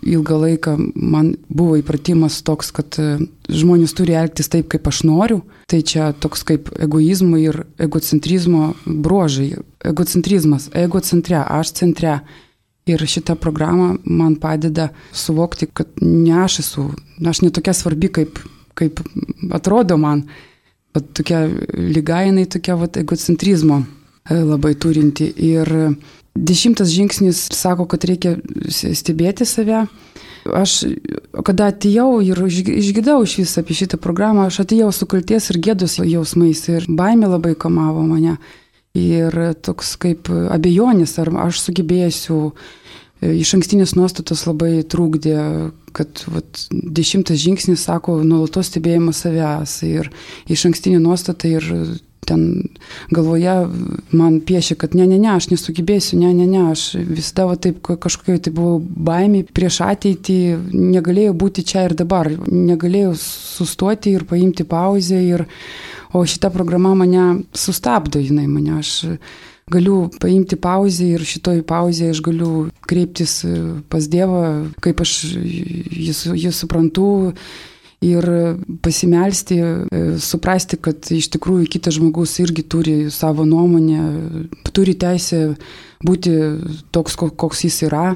ilgą 0.02 0.38
laiką 0.42 0.76
man 0.94 1.32
buvo 1.48 1.78
įpratimas 1.80 2.40
toks, 2.46 2.72
kad 2.74 2.98
e, 3.00 3.16
žmonės 3.48 3.94
turi 3.96 4.16
elgtis 4.18 4.50
taip, 4.52 4.68
kaip 4.72 4.86
aš 4.88 5.02
noriu. 5.08 5.40
Tai 5.70 5.80
čia 5.86 6.10
toks 6.12 6.44
kaip 6.48 6.70
egoizmo 6.82 7.38
ir 7.40 7.62
egocentrizmo 7.82 8.72
bruožai. 8.86 9.52
Egocentrizmas, 9.92 10.68
ego 10.74 11.00
centre, 11.00 11.40
aš 11.42 11.74
centre. 11.82 12.20
Ir 12.86 12.98
šita 13.06 13.36
programa 13.38 13.92
man 14.04 14.34
padeda 14.42 14.88
suvokti, 15.14 15.68
kad 15.70 15.92
ne 16.02 16.32
aš 16.42 16.58
esu, 16.64 16.88
aš 17.30 17.44
netokia 17.44 17.76
svarbi, 17.78 18.10
kaip, 18.10 18.40
kaip 18.74 18.98
atrodo 19.54 19.96
man. 20.02 20.24
Bet 20.92 21.12
tokia 21.14 21.44
lyga 21.72 22.24
jinai 22.26 22.48
tokia 22.50 22.74
vat, 22.76 22.98
egocentrizmo 22.98 23.78
e, 23.84 24.01
labai 24.30 24.74
turinti. 24.78 25.32
Ir 25.36 25.70
Dešimtas 26.34 26.88
žingsnis 26.88 27.48
sako, 27.52 27.84
kad 27.86 28.04
reikia 28.08 28.38
stebėti 28.72 29.44
save. 29.44 29.84
Aš, 30.48 30.78
kada 31.44 31.68
atėjau 31.70 32.22
ir 32.24 32.40
išgidau 32.48 33.20
iš 33.22 33.36
vis 33.42 33.52
apie 33.60 33.76
šitą 33.78 34.00
programą, 34.00 34.48
aš 34.48 34.62
atėjau 34.64 34.88
su 34.96 35.06
kalties 35.06 35.50
ir 35.52 35.60
gėdos 35.68 35.98
jausmais 36.00 36.64
ir 36.72 36.88
baimė 36.88 37.28
labai 37.34 37.52
kamavo 37.54 38.02
mane. 38.08 38.38
Ir 38.96 39.36
toks 39.62 39.94
kaip 40.00 40.30
abejonis, 40.32 41.14
ar 41.20 41.30
aš 41.46 41.60
sugebėsiu, 41.62 42.40
e, 43.20 43.30
iš 43.38 43.54
ankstinės 43.56 43.94
nuostatos 43.96 44.42
labai 44.48 44.82
trūkdė, 44.82 45.36
kad 45.96 46.24
vat, 46.32 46.64
dešimtas 46.72 47.40
žingsnis 47.40 47.86
sako 47.86 48.18
nuolatos 48.24 48.72
stebėjimas 48.72 49.22
savęs 49.24 49.78
ir 49.88 50.10
iš 50.48 50.66
ankstinė 50.68 51.00
nuostata 51.00 51.48
ir 51.48 51.68
ten 52.32 52.72
galvoje 53.12 53.54
man 54.16 54.40
piešia, 54.46 54.76
kad 54.80 54.96
ne, 54.98 55.06
ne, 55.08 55.20
ne, 55.20 55.34
aš 55.36 55.50
nesugebėsiu, 55.52 56.18
ne, 56.22 56.32
ne, 56.36 56.48
ne, 56.48 56.64
aš 56.72 56.86
visada 56.96 57.46
va, 57.50 57.58
taip 57.60 57.80
kažkokia 57.84 58.40
tai 58.42 58.54
buvau 58.56 58.80
baimė 58.80 59.44
prieš 59.54 59.82
ateitį, 59.86 60.38
negalėjau 60.72 61.36
būti 61.44 61.66
čia 61.68 61.86
ir 61.88 61.96
dabar, 61.98 62.30
negalėjau 62.48 63.14
sustoti 63.20 64.16
ir 64.16 64.26
paimti 64.28 64.66
pauzę, 64.68 65.20
ir, 65.22 65.46
o 66.12 66.24
šita 66.28 66.52
programa 66.52 66.94
mane 66.98 67.42
sustabdo, 67.56 68.20
jinai 68.20 68.48
mane, 68.50 68.80
aš 68.80 68.94
galiu 69.72 70.10
paimti 70.20 70.58
pauzę 70.60 71.06
ir 71.14 71.24
šitoj 71.26 71.62
pauzėje 71.68 72.16
aš 72.16 72.22
galiu 72.24 72.52
kreiptis 72.88 73.40
pas 73.92 74.08
Dievą, 74.10 74.72
kaip 74.84 75.00
aš 75.04 75.18
jį, 75.32 76.14
jį 76.36 76.52
suprantu 76.54 77.06
ir 78.02 78.26
pasimelsti, 78.82 79.58
e, 79.58 80.02
suprasti, 80.20 80.78
kad 80.82 81.06
iš 81.14 81.30
tikrųjų 81.36 81.68
kitas 81.70 81.96
žmogus 81.98 82.34
irgi 82.42 82.64
turi 82.66 82.96
savo 83.14 83.46
nuomonę, 83.48 84.02
turi 84.74 84.94
teisę 84.98 85.54
būti 86.04 86.34
toks, 86.94 87.16
koks 87.16 87.64
jis 87.64 87.82
yra. 87.88 88.12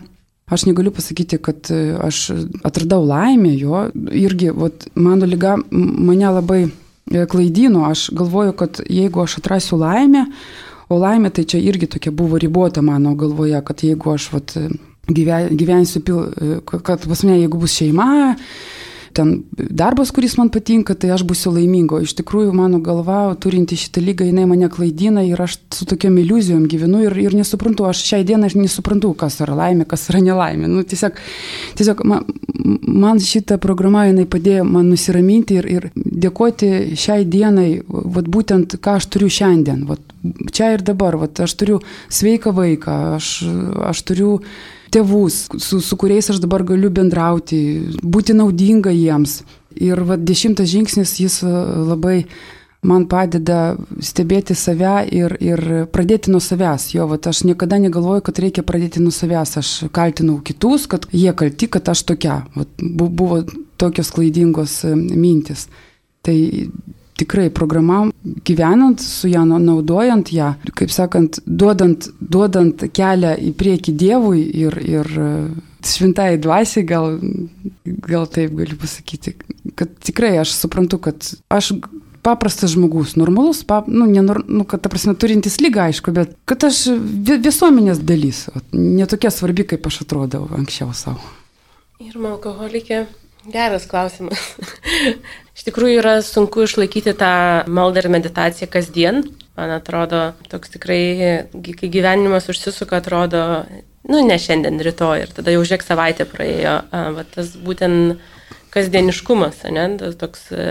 Aš 0.51 0.66
negaliu 0.68 0.92
pasakyti, 0.94 1.38
kad 1.42 1.70
e, 1.75 1.96
aš 2.03 2.31
atradau 2.66 3.03
laimę 3.07 3.55
jo, 3.59 3.87
irgi 4.14 4.53
vat, 4.55 4.88
mano 4.94 5.27
lyga 5.27 5.57
mane 5.70 6.31
labai 6.38 6.62
e, 6.66 7.25
klaidino, 7.31 7.87
aš 7.90 8.09
galvoju, 8.14 8.55
kad 8.59 8.83
jeigu 8.90 9.22
aš 9.22 9.38
atrasiu 9.40 9.79
laimę, 9.83 10.27
o 10.90 10.99
laimė 11.03 11.33
tai 11.35 11.46
čia 11.51 11.62
irgi 11.62 11.88
tokia 11.96 12.14
buvo 12.14 12.38
ribota 12.38 12.83
mano 12.83 13.14
galvoje, 13.18 13.59
kad 13.66 13.83
jeigu 13.83 14.14
aš 14.14 14.31
vat, 14.35 14.55
gyvensiu, 15.07 16.03
kad 16.66 17.07
pas 17.07 17.22
mane 17.27 17.40
jeigu 17.40 17.59
bus 17.62 17.75
šeima, 17.79 18.35
ten 19.16 19.33
darbas, 19.57 20.11
kuris 20.12 20.37
man 20.37 20.50
patinka, 20.52 20.94
tai 20.94 21.11
aš 21.14 21.24
būsiu 21.29 21.55
laimingo. 21.55 21.98
Iš 22.05 22.12
tikrųjų, 22.18 22.52
mano 22.57 22.81
galva, 22.85 23.20
turinti 23.40 23.79
šitą 23.81 24.02
lygą, 24.05 24.26
jinai 24.29 24.44
mane 24.50 24.68
klaidina 24.72 25.24
ir 25.24 25.40
aš 25.40 25.57
su 25.72 25.88
tokiam 25.88 26.18
iliuzijom 26.20 26.66
gyvenu 26.68 27.00
ir, 27.07 27.16
ir 27.24 27.37
nesuprantu, 27.38 27.87
aš 27.88 28.02
šiai 28.11 28.26
dienai 28.29 28.50
aš 28.50 28.59
nesuprantu, 28.61 29.14
kas 29.18 29.40
yra 29.44 29.57
laimė, 29.57 29.87
kas 29.88 30.09
yra 30.12 30.20
nelaimė. 30.26 30.68
Nu, 30.68 30.85
tiesiog 30.85 31.16
tiesiog 31.79 32.05
man, 32.05 32.29
man 32.83 33.22
šita 33.22 33.59
programa, 33.62 34.07
jinai 34.11 34.26
padėjo 34.29 34.68
man 34.68 34.90
nusiraminti 34.92 35.61
ir, 35.61 35.70
ir 35.79 35.88
dėkoti 35.96 36.70
šiai 36.98 37.24
dienai, 37.24 37.68
vat, 37.88 38.29
būtent 38.29 38.79
ką 38.83 38.98
aš 39.00 39.09
turiu 39.16 39.33
šiandien, 39.33 39.85
vat, 39.88 40.02
čia 40.52 40.74
ir 40.76 40.85
dabar, 40.87 41.16
vat, 41.20 41.40
aš 41.40 41.57
turiu 41.57 41.81
sveiką 42.12 42.52
vaiką, 42.57 42.96
aš, 43.16 43.37
aš 43.92 44.07
turiu 44.09 44.33
tėvus, 44.96 45.46
su, 45.61 45.80
su 45.85 46.00
kuriais 46.00 46.30
aš 46.32 46.40
dabar 46.42 46.64
galiu 46.66 46.90
bendrauti, 46.90 47.61
būti 48.02 48.37
naudinga 48.37 48.94
jiems. 48.94 49.42
Ir 49.76 50.00
va, 50.09 50.16
dešimtas 50.16 50.70
žingsnis 50.72 51.18
jis 51.20 51.42
e, 51.44 51.50
labai 51.90 52.22
man 52.87 53.04
padeda 53.11 53.76
stebėti 54.04 54.54
save 54.56 54.94
ir, 55.12 55.35
ir 55.42 55.62
pradėti 55.92 56.32
nuo 56.32 56.40
savęs. 56.40 56.88
Jo, 56.94 57.09
va, 57.11 57.18
aš 57.20 57.42
niekada 57.48 57.78
negalvoju, 57.82 58.24
kad 58.24 58.40
reikia 58.40 58.64
pradėti 58.66 59.02
nuo 59.04 59.12
savęs. 59.12 59.56
Aš 59.61 59.72
kaltinau 59.96 60.38
kitus, 60.46 60.87
kad 60.90 61.09
jie 61.12 61.35
kalti, 61.37 61.68
kad 61.68 61.88
aš 61.92 62.06
tokia. 62.09 62.40
Va, 62.56 62.66
buvo 62.80 63.42
tokios 63.80 64.12
klaidingos 64.14 64.80
e, 64.88 64.94
mintis. 64.96 65.66
Tai 66.24 66.37
tikrai 67.16 67.50
programa, 67.50 68.05
gyvenant 68.44 69.00
su 69.00 69.29
ją, 69.29 69.44
naudojant 69.46 70.33
ją, 70.33 70.52
kaip 70.76 70.92
sakant, 70.92 71.40
duodant, 71.46 72.11
duodant 72.20 72.87
kelią 72.96 73.37
į 73.48 73.52
priekį 73.57 73.94
Dievui 73.96 74.42
ir, 74.64 74.76
ir 74.85 75.12
e, 75.16 75.31
šventai 75.87 76.35
dvasiai, 76.42 76.85
gal, 76.88 77.16
gal 77.85 78.26
taip 78.33 78.57
galiu 78.59 78.76
pasakyti, 78.81 79.37
kad 79.79 79.94
tikrai 80.05 80.37
aš 80.42 80.57
suprantu, 80.59 81.00
kad 81.09 81.31
aš 81.52 81.72
paprastas 82.26 82.74
žmogus, 82.74 83.14
normalus, 83.16 83.62
pap, 83.66 83.87
nu, 83.88 84.09
nenor, 84.11 84.42
nu, 84.50 84.64
kad, 84.66 84.83
ta 84.83 84.90
prasme, 84.90 85.14
turintis 85.14 85.61
lygą, 85.62 85.87
aišku, 85.92 86.14
bet 86.16 86.35
kad 86.48 86.66
aš 86.66 86.87
visuomenės 87.46 88.02
dalis, 88.02 88.46
netokia 88.74 89.31
svarbi, 89.31 89.66
kaip 89.70 89.87
aš 89.87 90.02
atrodau 90.07 90.48
anksčiau 90.59 90.90
savo. 90.96 91.22
Ir 92.02 92.18
alkoholikė 92.18 93.07
Geras 93.52 93.87
klausimas. 93.90 94.40
Iš 95.56 95.64
tikrųjų 95.68 96.00
yra 96.02 96.14
sunku 96.24 96.66
išlaikyti 96.66 97.14
tą 97.16 97.32
maldą 97.72 98.02
ir 98.02 98.11
meditaciją 98.12 98.68
kasdien. 98.70 99.22
Man 99.56 99.72
atrodo, 99.72 100.35
toks 100.52 100.74
tikrai, 100.74 101.46
kai 101.64 101.88
gyvenimas 101.88 102.50
užsisuka, 102.52 103.00
atrodo, 103.00 103.40
nu 104.11 104.20
ne 104.26 104.37
šiandien, 104.37 104.76
rytoj 104.85 105.24
ir 105.24 105.32
tada 105.32 105.54
jau 105.54 105.62
žiek 105.64 105.85
savaitė 105.87 106.26
praėjo. 106.28 106.74
Va, 107.16 107.24
tas 107.32 107.54
būtent 107.56 108.20
kasdieniškumas, 108.76 109.62
ne, 109.72 109.86
tas 110.00 110.16
toks 110.20 110.46
e, 110.52 110.66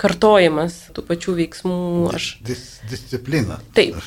kartojimas 0.00 0.76
tų 0.96 1.04
pačių 1.08 1.36
veiksmų. 1.38 1.80
Aš... 2.16 2.28
Dis, 2.46 2.64
disciplina. 2.90 3.60
Taip, 3.76 3.98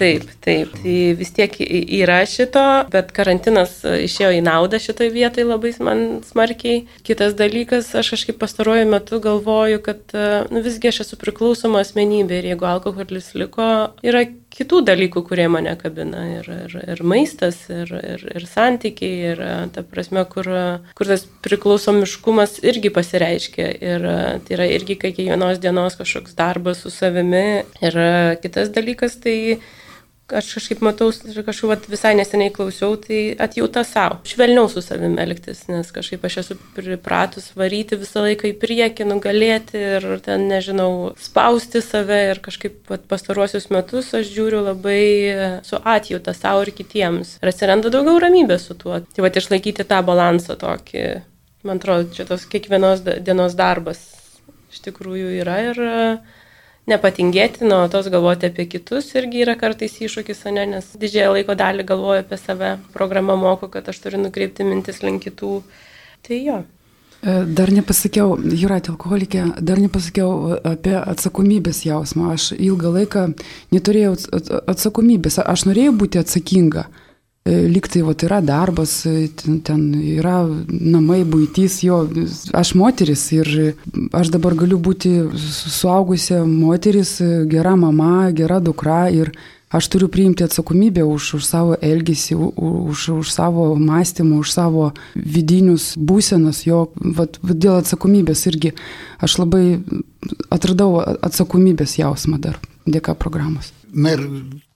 taip, 0.00 0.26
taip. 0.44 0.72
Tai 0.74 0.96
vis 1.20 1.32
tiek 1.36 1.58
yra 1.60 2.22
šito, 2.28 2.64
bet 2.92 3.12
karantinas 3.16 3.76
išėjo 3.84 4.32
į 4.38 4.42
naudą 4.46 4.80
šitoj 4.82 5.12
vietai 5.14 5.46
labai 5.46 5.74
man 5.84 6.04
smarkiai. 6.26 6.84
Kitas 7.06 7.36
dalykas, 7.38 7.92
aš 7.98 8.14
kažkaip 8.16 8.40
pastaruoju 8.40 8.88
metu 8.90 9.20
galvoju, 9.24 9.82
kad 9.84 10.16
e, 10.16 10.44
nu, 10.50 10.64
visgi 10.64 10.90
aš 10.90 11.04
esu 11.06 11.20
priklausoma 11.20 11.84
asmenybė 11.84 12.40
ir 12.40 12.50
jeigu 12.54 12.68
alkoholis 12.70 13.34
liko, 13.38 13.70
yra 14.06 14.24
kitų 14.54 14.80
dalykų, 14.86 15.22
kurie 15.28 15.46
mane 15.50 15.74
kabina. 15.80 16.24
Ir, 16.38 16.48
ir, 16.66 16.76
ir 16.94 17.02
maistas, 17.06 17.58
ir, 17.72 17.90
ir, 17.98 18.24
ir 18.34 18.46
santykiai, 18.48 19.32
ir 19.32 19.42
ta 19.74 19.84
prasme, 19.86 20.24
kur, 20.30 20.48
kur 20.94 21.10
tas 21.10 21.26
priklausomiškumas 21.46 22.60
irgi 22.66 22.92
pasireiškia. 22.94 23.70
Ir 23.82 24.06
tai 24.46 24.58
yra 24.58 24.68
irgi 24.76 24.98
kiekvienos 25.00 25.62
dienos 25.62 25.98
kažkoks 26.00 26.36
darbas 26.38 26.84
su 26.84 26.92
savimi. 26.94 27.64
Ir 27.84 27.98
kitas 28.44 28.70
dalykas, 28.74 29.18
tai 29.24 29.58
aš 30.32 30.48
kažkaip 30.56 30.80
matau, 30.84 31.10
kažkaip 31.12 31.68
vat, 31.68 31.88
visai 31.90 32.14
neseniai 32.16 32.52
klausiau, 32.54 32.96
tai 33.00 33.34
atjauta 33.40 33.82
savo. 33.84 34.20
Švelniau 34.28 34.70
su 34.72 34.82
savimi 34.84 35.20
elgtis, 35.22 35.64
nes 35.68 35.90
kažkaip 35.94 36.24
aš 36.24 36.38
esu 36.44 36.56
pripratus 36.76 37.50
varyti 37.58 37.98
visą 38.00 38.24
laiką 38.24 38.48
į 38.52 38.54
priekį, 38.62 39.08
nugalėti 39.10 39.82
ir 39.98 40.08
ten, 40.24 40.46
nežinau, 40.50 41.12
spausti 41.20 41.84
save 41.84 42.20
ir 42.30 42.40
kažkaip 42.44 42.94
pastaruosius 43.10 43.68
metus 43.74 44.12
aš 44.16 44.32
žiūriu 44.32 44.64
labai 44.64 45.04
su 45.66 45.80
atjauta 45.80 46.34
savo 46.36 46.64
ir 46.64 46.72
kitiems. 46.76 47.38
Ir 47.42 47.52
atsiranda 47.52 47.92
daugiau 47.92 48.22
ramybės 48.22 48.68
su 48.70 48.78
tuo. 48.80 49.02
Tai 49.04 49.26
vat 49.26 49.36
išlaikyti 49.40 49.86
tą 49.88 50.00
balansą 50.06 50.56
tokį, 50.60 51.06
man 51.68 51.80
atrodo, 51.80 52.10
čia 52.16 52.28
tos 52.28 52.48
kiekvienos 52.48 53.04
dienos 53.04 53.56
darbas 53.58 54.02
iš 54.74 54.82
tikrųjų 54.88 55.36
yra 55.42 55.58
ir 55.70 55.82
nepatingėti, 56.90 57.64
nuo 57.68 57.84
tos 57.92 58.08
galvoti 58.12 58.50
apie 58.50 58.66
kitus 58.68 59.10
irgi 59.16 59.44
yra 59.44 59.56
kartais 59.60 59.96
iššūkis, 60.04 60.44
ne, 60.52 60.66
nes 60.76 60.90
didžiąją 61.00 61.34
laiko 61.38 61.56
dalį 61.58 61.86
galvoju 61.88 62.24
apie 62.24 62.38
save, 62.40 62.76
programa 62.96 63.36
moko, 63.40 63.70
kad 63.72 63.88
aš 63.88 64.02
turiu 64.04 64.20
nukreipti 64.22 64.66
mintis 64.68 65.02
link 65.04 65.24
kitų. 65.24 65.54
Tai 66.24 66.40
jo. 66.40 66.58
E, 67.24 67.38
dar 67.56 67.72
nepasakiau, 67.72 68.36
Juratė 68.36 68.92
alkoholikė, 68.92 69.46
dar 69.64 69.80
nepasakiau 69.80 70.58
apie 70.74 70.96
atsakomybės 71.00 71.84
jausmą. 71.86 72.34
Aš 72.36 72.52
ilgą 72.58 72.92
laiką 72.98 73.24
neturėjau 73.72 74.18
atsakomybės, 74.68 75.40
aš 75.40 75.66
norėjau 75.70 75.96
būti 76.04 76.20
atsakinga. 76.20 76.84
E, 76.88 77.03
Liktai, 77.44 78.00
va, 78.00 78.14
yra 78.24 78.38
darbas, 78.40 79.04
e, 79.04 79.28
ten, 79.36 79.58
ten 79.60 79.80
yra 80.00 80.46
namai, 80.68 81.26
būtys, 81.28 81.82
jo, 81.84 81.98
aš 82.56 82.70
moteris 82.80 83.26
ir 83.36 83.50
aš 84.16 84.30
dabar 84.32 84.56
galiu 84.56 84.78
būti 84.80 85.12
suaugusia 85.36 86.40
moteris, 86.48 87.18
gera 87.52 87.76
mama, 87.76 88.30
gera 88.32 88.62
dukra 88.64 89.10
ir 89.12 89.34
aš 89.68 89.92
turiu 89.92 90.08
priimti 90.08 90.48
atsakomybę 90.48 91.04
už, 91.04 91.34
už 91.36 91.44
savo 91.44 91.76
elgesį, 91.76 92.40
už, 92.56 93.08
už 93.20 93.36
savo 93.36 93.74
mąstymą, 93.76 94.40
už 94.40 94.48
savo 94.48 94.92
vidinius 95.12 95.98
būsenas, 96.00 96.64
jo, 96.64 96.86
va, 96.96 97.28
dėl 97.44 97.82
atsakomybės 97.82 98.48
irgi 98.48 98.72
aš 99.20 99.36
labai 99.44 99.66
atradau 100.48 100.96
atsakomybės 101.20 102.00
jausmą 102.00 102.40
dar 102.40 102.56
dėka 102.84 103.14
programos. 103.16 103.72
Na 103.94 104.12
ir 104.16 104.22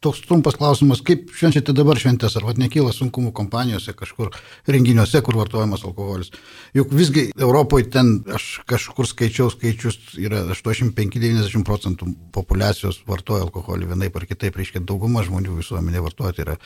toks 0.04 0.20
trumpas 0.24 0.56
klausimas, 0.56 1.00
kaip 1.04 1.32
švenčiate 1.34 1.74
dabar 1.76 1.98
šventės, 2.00 2.36
ar 2.38 2.46
vat 2.46 2.60
nekyla 2.60 2.92
sunkumų 2.94 3.32
kompanijose 3.36 3.92
kažkur, 3.98 4.30
renginiuose, 4.70 5.20
kur 5.26 5.36
vartojamas 5.40 5.82
alkoholis. 5.84 6.30
Juk 6.76 6.94
visgi 6.94 7.26
Europoje 7.34 7.88
ten, 7.92 8.12
aš 8.34 8.46
kažkur 8.70 9.08
skaičiau 9.10 9.50
skaičius, 9.52 9.98
yra 10.22 10.44
85-90 10.46 11.66
procentų 11.66 12.12
populacijos 12.34 13.02
vartoja 13.08 13.44
alkoholį 13.48 13.90
vienaip 13.90 14.16
ar 14.16 14.28
kitaip, 14.30 14.56
reiškia 14.56 14.84
dauguma 14.86 15.26
žmonių 15.26 15.58
visuomenė 15.58 16.04
vartoja, 16.06 16.36
tai 16.36 16.46
yra 16.46 16.56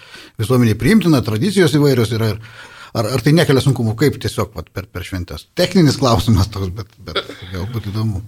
visuomenė 0.42 0.76
priimtina, 0.78 1.24
tradicijos 1.26 1.74
įvairios 1.78 2.14
yra. 2.18 2.36
Ar, 2.92 3.06
ar 3.08 3.22
tai 3.24 3.32
nekelia 3.32 3.62
sunkumų, 3.64 3.94
kaip 3.96 4.18
tiesiog 4.20 4.50
vat, 4.52 4.66
per, 4.68 4.84
per 4.84 5.06
šventės? 5.08 5.46
Techninis 5.56 5.96
klausimas 5.96 6.50
toks, 6.52 6.68
bet, 6.76 6.90
bet 7.00 7.24
galbūt 7.54 7.88
įdomu. 7.88 8.20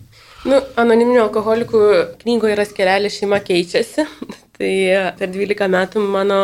Nu, 0.44 0.58
anoniminių 0.76 1.22
alkoholikų 1.22 1.78
knygoje 2.20 2.52
yra 2.52 2.64
skelelis 2.68 3.14
šeima 3.16 3.38
keičiasi. 3.40 4.04
Tai 4.54 4.70
per 5.18 5.30
12 5.34 5.66
metų 5.72 6.00
mano 6.04 6.36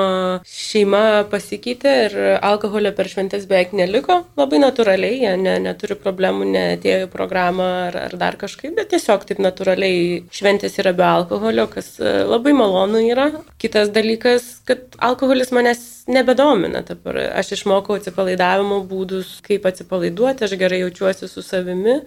šeima 0.49 1.29
pasikeitė 1.31 1.91
ir 2.07 2.15
alkoholio 2.43 2.91
per 2.97 3.07
šventės 3.13 3.45
beveik 3.47 3.75
neliko. 3.77 4.17
Labai 4.41 4.59
natūraliai, 4.65 5.21
jie 5.21 5.35
ne, 5.39 5.53
neturi 5.63 5.95
problemų, 6.01 6.49
netėjo 6.57 7.05
į 7.05 7.11
programą 7.13 7.69
ar, 7.85 7.99
ar 8.09 8.17
dar 8.19 8.39
kažkaip, 8.41 8.73
bet 8.79 8.91
tiesiog 8.91 9.29
taip 9.29 9.43
natūraliai 9.45 10.25
šventės 10.35 10.81
yra 10.83 10.95
be 10.97 11.07
alkoholio, 11.07 11.69
kas 11.71 11.93
e, 12.01 12.17
labai 12.27 12.57
malonu 12.57 13.05
yra. 13.05 13.29
Kitas 13.63 13.93
dalykas, 13.95 14.49
kad 14.67 14.99
alkoholis 14.99 15.55
manęs 15.55 15.85
nebedomina. 16.11 16.83
Dabar 16.89 17.21
aš 17.29 17.53
išmokau 17.61 18.01
atsipalaidavimo 18.01 18.81
būdus, 18.91 19.37
kaip 19.47 19.71
atsipalaiduoti, 19.71 20.49
aš 20.49 20.59
gerai 20.59 20.83
jaučiuosi 20.83 21.31
su 21.31 21.47
savimi. 21.47 22.01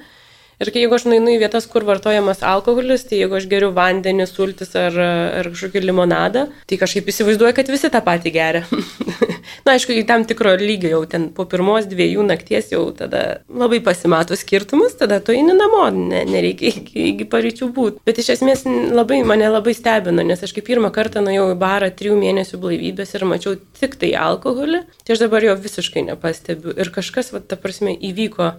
Ir 0.64 0.72
kai 0.72 0.86
jeigu 0.86 0.96
aš 0.96 1.04
nueinu 1.10 1.34
į 1.34 1.42
vietas, 1.42 1.66
kur 1.68 1.84
vartojamas 1.84 2.40
alkoholis, 2.48 3.04
tai 3.10 3.18
jeigu 3.20 3.36
aš 3.36 3.50
geriu 3.52 3.74
vandenį, 3.76 4.28
sultis 4.30 4.72
ar, 4.80 4.96
ar 5.42 5.50
kažkokį 5.52 5.82
limonadą, 5.84 6.46
tai 6.70 6.78
kažkaip 6.80 7.10
įsivaizduoju, 7.12 7.56
kad 7.58 7.72
visi 7.74 7.92
tą 7.92 8.00
patį 8.06 8.32
geria. 8.32 8.64
Na, 9.66 9.74
aišku, 9.76 9.92
į 9.92 10.06
tam 10.08 10.24
tikro 10.28 10.54
lygio 10.60 10.94
jau 10.94 11.02
ten 11.10 11.28
po 11.36 11.44
pirmos 11.52 11.90
dviejų 11.92 12.24
nakties 12.30 12.72
jau 12.72 12.86
tada 12.96 13.44
labai 13.52 13.82
pasimato 13.84 14.38
skirtumas, 14.40 14.96
tada 15.00 15.20
tu 15.20 15.36
eini 15.36 15.56
namo, 15.58 15.84
ne, 15.92 16.24
nereikia 16.32 16.72
iki, 16.72 17.08
iki 17.12 17.28
paryčių 17.32 17.70
būti. 17.76 18.04
Bet 18.08 18.24
iš 18.24 18.34
esmės 18.38 18.64
labai, 18.68 19.20
mane 19.28 19.52
labai 19.52 19.76
stebino, 19.76 20.24
nes 20.24 20.48
aš 20.48 20.56
kaip 20.56 20.70
pirmą 20.72 20.94
kartą 20.96 21.24
nuėjau 21.26 21.50
į 21.54 21.60
barą 21.60 21.92
trijų 21.92 22.16
mėnesių 22.24 22.62
blaivybės 22.64 23.16
ir 23.18 23.28
mačiau 23.28 23.58
tik 23.80 24.00
tai 24.00 24.14
alkoholį, 24.16 24.86
tai 25.04 25.18
aš 25.18 25.26
dabar 25.26 25.44
jo 25.44 25.58
visiškai 25.60 26.08
nepastebiu. 26.14 26.76
Ir 26.80 26.94
kažkas, 26.96 27.36
va, 27.36 27.44
ta 27.44 27.60
prasme, 27.60 27.96
įvyko 28.00 28.54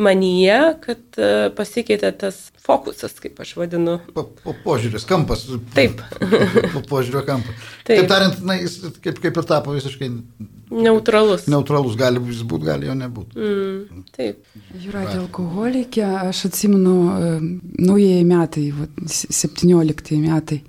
manyje, 0.00 0.58
kad 0.80 1.20
e, 1.20 1.50
pasikeitė 1.56 2.12
tas 2.16 2.38
fokusas, 2.62 3.14
kaip 3.20 3.40
aš 3.42 3.54
vadinu. 3.58 3.98
Po, 4.16 4.24
po 4.44 4.54
požiūris, 4.64 5.04
kampas. 5.08 5.44
Taip. 5.76 6.00
po 6.74 6.82
požiūrio 6.88 7.24
kampas. 7.26 7.66
Taip. 7.84 8.00
Taip 8.00 8.08
tariant, 8.10 8.38
na, 8.48 8.56
jis 8.60 8.78
kaip, 9.04 9.20
kaip 9.22 9.36
ir 9.36 9.48
tapo 9.48 9.76
visiškai 9.76 10.08
neutralus. 10.72 11.44
Neutralus 11.52 11.98
gali 12.00 12.22
jis 12.30 12.42
būti, 12.48 12.68
gali 12.70 12.88
jo 12.88 12.96
nebūti. 12.96 13.36
Mm, 13.36 14.04
taip. 14.16 14.40
Jūratė 14.80 15.18
alkoholikė, 15.20 16.06
aš 16.32 16.46
atsimenu 16.48 16.96
e, 17.12 17.32
naujieji 17.84 18.26
metai, 18.28 18.66
va, 18.76 18.88
17 19.04 20.20
metai. 20.24 20.62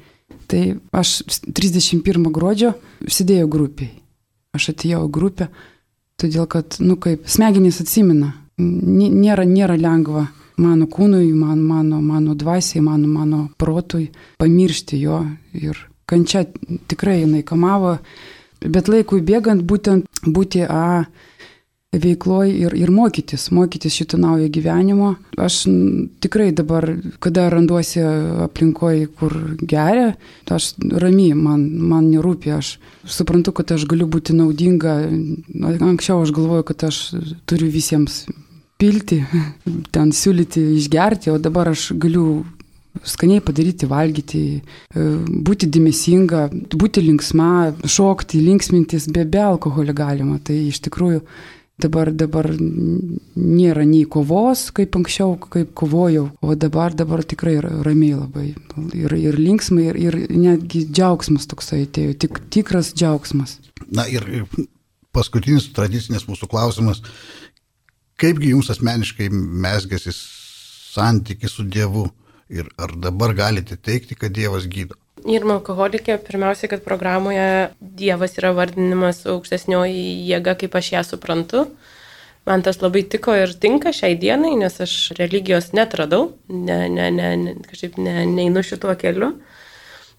Tai 0.51 0.63
aš 0.99 1.21
31 1.55 2.27
gruodžio 2.33 2.73
sėdėjau 3.07 3.47
grupiai. 3.49 3.93
Aš 4.53 4.73
atėjau 4.75 5.07
grupę, 5.09 5.47
todėl 6.21 6.45
kad, 6.51 6.75
nu 6.83 6.99
kaip, 7.01 7.23
smegenys 7.31 7.79
atsimena 7.81 8.42
nėra, 8.59 9.45
nėra 9.45 9.77
lengva 9.79 10.27
mano 10.57 10.87
kūnui, 10.87 11.31
man, 11.33 11.61
mano, 11.65 12.01
mano 12.01 12.35
dvasiai, 12.35 12.83
mano, 12.83 13.07
mano 13.07 13.49
protui 13.57 14.11
pamiršti 14.37 14.99
jo 15.01 15.23
ir 15.53 15.79
kančia 16.09 16.45
tikrai 16.87 17.21
jinai 17.23 17.43
kamavo, 17.47 17.97
bet 18.63 18.89
laikui 18.91 19.23
bėgant 19.25 19.63
būtent 19.65 20.25
būti 20.25 20.65
A 20.69 21.05
veikloj 21.93 22.49
ir, 22.49 22.73
ir 22.73 22.89
mokytis, 22.89 23.51
mokytis 23.53 23.93
šito 23.93 24.17
naujo 24.17 24.47
gyvenimo. 24.49 25.11
Aš 25.37 25.59
tikrai 26.25 26.47
dabar, 26.55 26.87
kada 27.21 27.45
randuosi 27.53 28.01
aplinkoje, 28.47 29.11
kur 29.19 29.35
geria, 29.61 30.15
aš 30.49 30.71
ramiai, 30.81 31.35
man, 31.37 31.67
man 31.77 32.07
nerūpi, 32.09 32.53
aš 32.57 32.77
suprantu, 33.05 33.53
kad 33.53 33.75
aš 33.75 33.85
galiu 33.89 34.07
būti 34.09 34.33
naudinga. 34.33 34.95
Anksčiau 35.77 36.23
aš 36.23 36.33
galvoju, 36.33 36.65
kad 36.71 36.87
aš 36.89 37.03
turiu 37.45 37.69
visiems 37.73 38.23
pilti, 38.83 39.21
ten 39.95 40.11
siūlyti 40.11 40.65
išgerti, 40.81 41.31
o 41.31 41.39
dabar 41.39 41.71
aš 41.71 41.93
galiu 41.95 42.43
skaniai 43.07 43.41
padaryti, 43.41 43.87
valgyti, 43.89 44.43
e, 44.59 45.07
būti 45.47 45.69
dėmesinga, 45.71 46.45
būti 46.75 47.03
linksma, 47.03 47.73
šokti, 47.89 48.43
linksmintis, 48.43 49.09
be, 49.13 49.25
be 49.25 49.41
alkoholio 49.41 49.95
galima. 49.97 50.37
Tai 50.43 50.57
iš 50.67 50.83
tikrųjų 50.85 51.23
dabar, 51.81 52.11
dabar 52.13 52.49
nėra 52.53 53.85
nei 53.89 54.03
kovos, 54.05 54.67
kaip 54.77 54.95
anksčiau, 54.99 55.35
kaip 55.55 55.73
kovojau, 55.79 56.27
o 56.41 56.55
dabar, 56.59 56.93
dabar 56.93 57.25
tikrai 57.25 57.57
ramiai 57.63 58.19
labai. 58.19 58.51
Ir, 58.99 59.17
ir 59.17 59.39
linksmai, 59.41 59.89
ir, 59.89 59.99
ir 59.99 60.19
netgi 60.29 60.85
džiaugsmas 60.91 61.49
toksai 61.49 61.83
atėjo, 61.87 62.17
tik 62.25 62.43
tikras 62.53 62.93
džiaugsmas. 62.93 63.57
Na 63.93 64.05
ir 64.09 64.29
paskutinis 65.13 65.71
tradicinis 65.73 66.27
mūsų 66.29 66.49
klausimas. 66.51 67.03
Kaipgi 68.21 68.51
jums 68.53 68.69
asmeniškai 68.73 69.29
mesgėsi 69.33 70.13
santykis 70.13 71.55
su 71.57 71.65
Dievu 71.65 72.07
ir 72.53 72.69
ar 72.77 72.93
dabar 73.01 73.33
galite 73.37 73.77
teikti, 73.77 74.17
kad 74.19 74.35
Dievas 74.35 74.67
gydo? 74.69 74.97
Irma 75.29 75.55
alkoholikė, 75.57 76.17
pirmiausia, 76.25 76.67
kad 76.71 76.83
programoje 76.83 77.71
Dievas 77.79 78.35
yra 78.41 78.51
vardinimas 78.55 79.23
aukštesnioji 79.31 80.03
jėga, 80.27 80.57
kaip 80.59 80.75
aš 80.75 80.91
ją 80.97 81.03
suprantu. 81.07 81.67
Man 82.43 82.63
tas 82.65 82.81
labai 82.83 83.05
tiko 83.07 83.31
ir 83.39 83.53
tinka 83.55 83.93
šiai 83.95 84.17
dienai, 84.19 84.51
nes 84.59 84.75
aš 84.83 85.13
religijos 85.15 85.71
netradau, 85.71 86.33
ne, 86.51 86.89
ne, 86.91 87.07
ne, 87.15 87.29
ne, 87.39 87.53
kažkaip 87.69 87.95
ne, 88.03 88.25
neinu 88.27 88.65
šituo 88.67 88.97
keliu. 88.99 89.31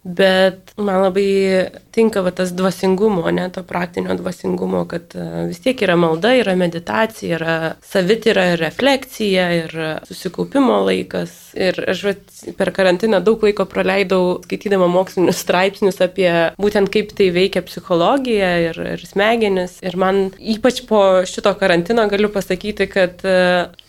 Bet 0.04 0.74
man 0.76 1.00
labai 1.00 1.70
tinka 1.96 2.20
va, 2.20 2.28
tas 2.36 2.50
dvasingumo, 2.52 3.22
ne 3.32 3.46
to 3.48 3.62
praktinio 3.64 4.12
dvasingumo, 4.18 4.82
kad 4.90 5.14
e, 5.16 5.28
vis 5.48 5.62
tiek 5.64 5.80
yra 5.86 5.94
malda, 5.96 6.34
yra 6.36 6.52
meditacija, 6.60 7.38
yra 7.38 7.54
savityra, 7.88 8.44
refleksija 8.60 9.46
ir 9.62 9.72
susikaupimo 10.04 10.82
laikas. 10.84 11.32
Ir 11.56 11.80
aš 11.88 12.02
va, 12.04 12.12
per 12.58 12.72
karantiną 12.76 13.22
daug 13.24 13.46
laiko 13.48 13.64
praleidau 13.70 14.42
skaitydama 14.44 14.90
mokslinius 14.92 15.40
straipsnius 15.40 16.02
apie 16.04 16.28
būtent 16.60 16.92
kaip 16.92 17.16
tai 17.16 17.30
veikia 17.32 17.64
psichologija 17.64 18.50
ir, 18.66 18.82
ir 18.98 19.06
smegenis. 19.08 19.78
Ir 19.80 19.96
man 19.96 20.26
ypač 20.36 20.82
po 20.84 21.00
šito 21.24 21.54
karantino 21.56 22.04
galiu 22.12 22.28
pasakyti, 22.34 22.90
kad 22.92 23.24
e, 23.24 23.40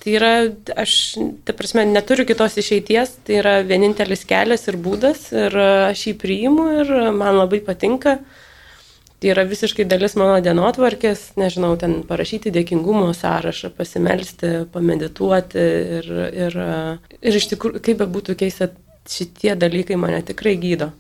tai 0.06 0.13
yra, 0.20 0.32
aš, 0.78 0.96
ta 1.48 1.54
prasme, 1.58 1.82
neturiu 1.89 2.28
kitos 2.30 2.60
išeities, 2.62 3.15
tai 3.26 3.39
yra 3.39 3.56
vienintelis 3.65 4.22
kelias 4.30 4.68
ir 4.70 4.78
būdas. 4.78 5.32
Ir 5.34 5.56
aš 5.89 6.04
jį 6.12 6.13
priimu 6.22 6.65
ir 6.84 6.91
man 7.18 7.39
labai 7.39 7.63
patinka. 7.65 8.20
Tai 9.18 9.32
yra 9.32 9.46
visiškai 9.50 9.88
dalis 9.89 10.13
mano 10.20 10.36
dienotvarkės, 10.46 11.32
nežinau, 11.41 11.72
ten 11.82 12.04
parašyti 12.06 12.54
dėkingumo 12.54 13.08
sąrašą, 13.18 13.72
pasimelsti, 13.74 14.52
pamedituoti 14.74 15.65
ir, 15.98 16.12
ir, 16.46 16.60
ir 17.26 17.39
iš 17.39 17.50
tikrųjų, 17.56 17.82
kaip 17.82 18.04
be 18.04 18.10
būtų 18.20 18.38
keista, 18.38 18.70
šitie 19.10 19.56
dalykai 19.58 19.98
mane 19.98 20.22
tikrai 20.28 20.54
gydo. 20.62 20.91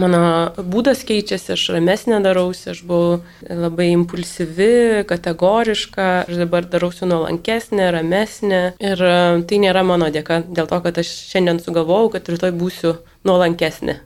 Mano 0.00 0.52
būdas 0.56 1.02
keičiasi, 1.04 1.52
aš 1.54 1.64
ramesnė 1.74 2.20
darausi, 2.24 2.70
aš 2.72 2.80
buvau 2.88 3.20
labai 3.44 3.90
impulsyvi, 3.92 5.04
kategoriška, 5.08 6.06
aš 6.24 6.40
dabar 6.40 6.66
darausi 6.68 7.08
nuolankesnė, 7.08 7.90
ramesnė 7.92 8.62
ir 8.80 9.04
e, 9.04 9.14
tai 9.48 9.60
nėra 9.62 9.84
mano 9.86 10.08
dėka, 10.14 10.42
dėl 10.48 10.70
to, 10.70 10.78
kad 10.84 11.00
aš 11.02 11.10
šiandien 11.32 11.60
sugalvojau, 11.62 12.12
kad 12.14 12.30
rytoj 12.32 12.54
būsiu 12.56 12.94
nuolankesnė. 13.28 13.98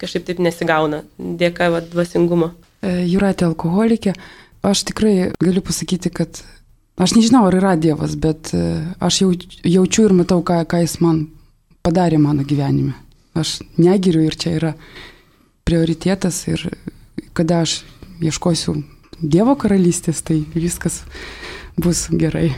Kažkaip 0.00 0.28
taip 0.28 0.40
nesigauna, 0.44 1.02
dėka 1.18 1.70
va, 1.74 1.82
dvasingumo. 1.84 2.52
E, 2.80 3.02
Juratė 3.10 3.48
alkoholikė, 3.50 4.14
aš 4.66 4.86
tikrai 4.92 5.32
galiu 5.42 5.64
pasakyti, 5.64 6.12
kad 6.14 6.40
aš 6.98 7.18
nežinau, 7.18 7.44
ar 7.50 7.58
yra 7.60 7.74
Dievas, 7.80 8.16
bet 8.16 8.54
e, 8.56 8.64
aš 9.04 9.22
jau, 9.24 9.34
jaučiu 9.66 10.08
ir 10.08 10.16
matau, 10.22 10.40
ką, 10.46 10.62
ką 10.70 10.82
jis 10.86 10.98
man 11.04 11.26
padarė 11.84 12.20
mano 12.22 12.46
gyvenime. 12.48 12.96
Aš 13.38 13.60
negiriu 13.78 14.24
ir 14.26 14.34
čia 14.38 14.56
yra 14.56 14.72
prioritetas 15.68 16.46
ir 16.48 16.64
kada 17.36 17.62
aš 17.66 17.82
ieškosiu 18.24 18.80
Dievo 19.18 19.56
karalystės, 19.58 20.20
tai 20.22 20.44
viskas 20.54 21.00
bus 21.74 22.04
gerai. 22.14 22.52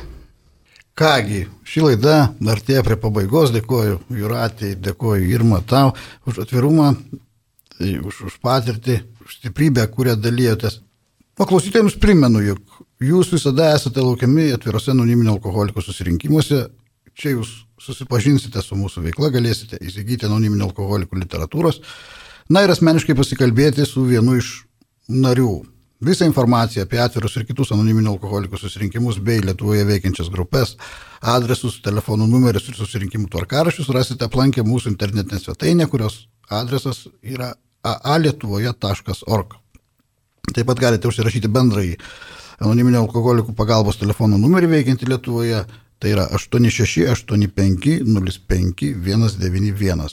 Kągi, 1.01 1.47
ši 1.65 1.81
laida 1.87 2.17
artėja 2.53 2.83
prie 2.85 2.99
pabaigos, 3.01 3.49
dėkoju 3.55 3.97
Juratėjai, 4.13 4.77
dėkoju 4.85 5.31
Irma 5.33 5.63
tau 5.65 5.95
už 6.29 6.43
atvirumą, 6.45 6.91
tai 7.79 7.95
už, 8.05 8.21
už 8.29 8.37
patirtį, 8.45 8.99
už 9.25 9.39
stiprybę, 9.39 9.89
kurią 9.89 10.19
dalyjotės. 10.21 10.83
O 11.41 11.49
klausytėjams 11.49 11.97
primenu, 11.97 12.45
jog 12.45 12.85
jūs 13.01 13.33
visada 13.33 13.73
esate 13.73 14.05
laukiami 14.05 14.51
atvirose 14.53 14.93
anoniminio 14.93 15.39
alkoholikų 15.39 15.87
susirinkimuose. 15.87 16.67
Čia 17.17 17.39
jūs 17.39 17.57
susipažinsite 17.81 18.61
su 18.63 18.77
mūsų 18.77 19.09
veikla, 19.09 19.33
galėsite 19.33 19.81
įsigyti 19.81 20.29
anoniminio 20.29 20.69
alkoholikų 20.69 21.25
literatūros 21.25 21.81
Na 22.51 22.65
ir 22.67 22.73
asmeniškai 22.73 23.15
pasikalbėti 23.15 23.85
su 23.87 24.03
vienu 24.03 24.33
iš 24.41 24.65
narių. 25.07 25.53
Visą 26.03 26.27
informaciją 26.27 26.83
apie 26.83 26.99
atvirus 26.99 27.37
ir 27.39 27.45
kitus 27.47 27.71
anoniminių 27.77 28.17
alkoholikų 28.17 28.59
susirinkimus 28.59 29.21
bei 29.23 29.43
Lietuvoje 29.45 29.85
veikiančias 29.87 30.33
grupės, 30.33 30.73
adresus, 31.21 31.77
telefonų 31.85 32.27
numerius 32.27 32.67
ir 32.73 32.79
susirinkimų 32.79 33.29
tvarkarašius 33.31 33.93
rasite 33.95 34.27
aplankę 34.27 34.65
mūsų 34.67 34.91
internetinę 34.95 35.39
svetainę, 35.39 35.87
kurios 35.93 36.25
adresas 36.51 37.05
yra 37.23 37.53
aalietuvoje.org. 37.87 39.55
Taip 40.51 40.67
pat 40.73 40.83
galite 40.83 41.07
užsirašyti 41.07 41.53
bendrąjį 41.55 41.95
anoniminio 42.65 43.05
alkoholikų 43.05 43.55
pagalbos 43.55 44.01
telefono 44.01 44.41
numerį 44.43 44.73
veikiantį 44.75 45.13
Lietuvoje, 45.13 45.63
tai 46.01 46.15
yra 46.15 46.25
8685 46.33 48.01
05 48.05 48.95
191. 49.05 50.09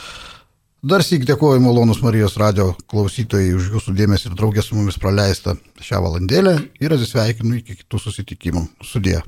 Dar 0.80 1.02
sėk 1.04 1.26
dėkoju 1.28 1.60
malonus 1.60 1.98
Marijos 2.00 2.38
radio 2.40 2.70
klausytojai 2.88 3.50
už 3.52 3.66
jūsų 3.74 3.92
dėmesį 3.98 4.30
ir 4.30 4.36
draugę 4.38 4.62
su 4.64 4.78
mumis 4.78 4.96
praleistą 4.96 5.52
šią 5.76 5.98
valandėlę 6.06 6.54
ir 6.80 6.94
atsisveikinu 6.96 7.58
iki 7.58 7.76
kitų 7.82 8.00
susitikimų. 8.00 8.62
Sudė. 8.80 9.18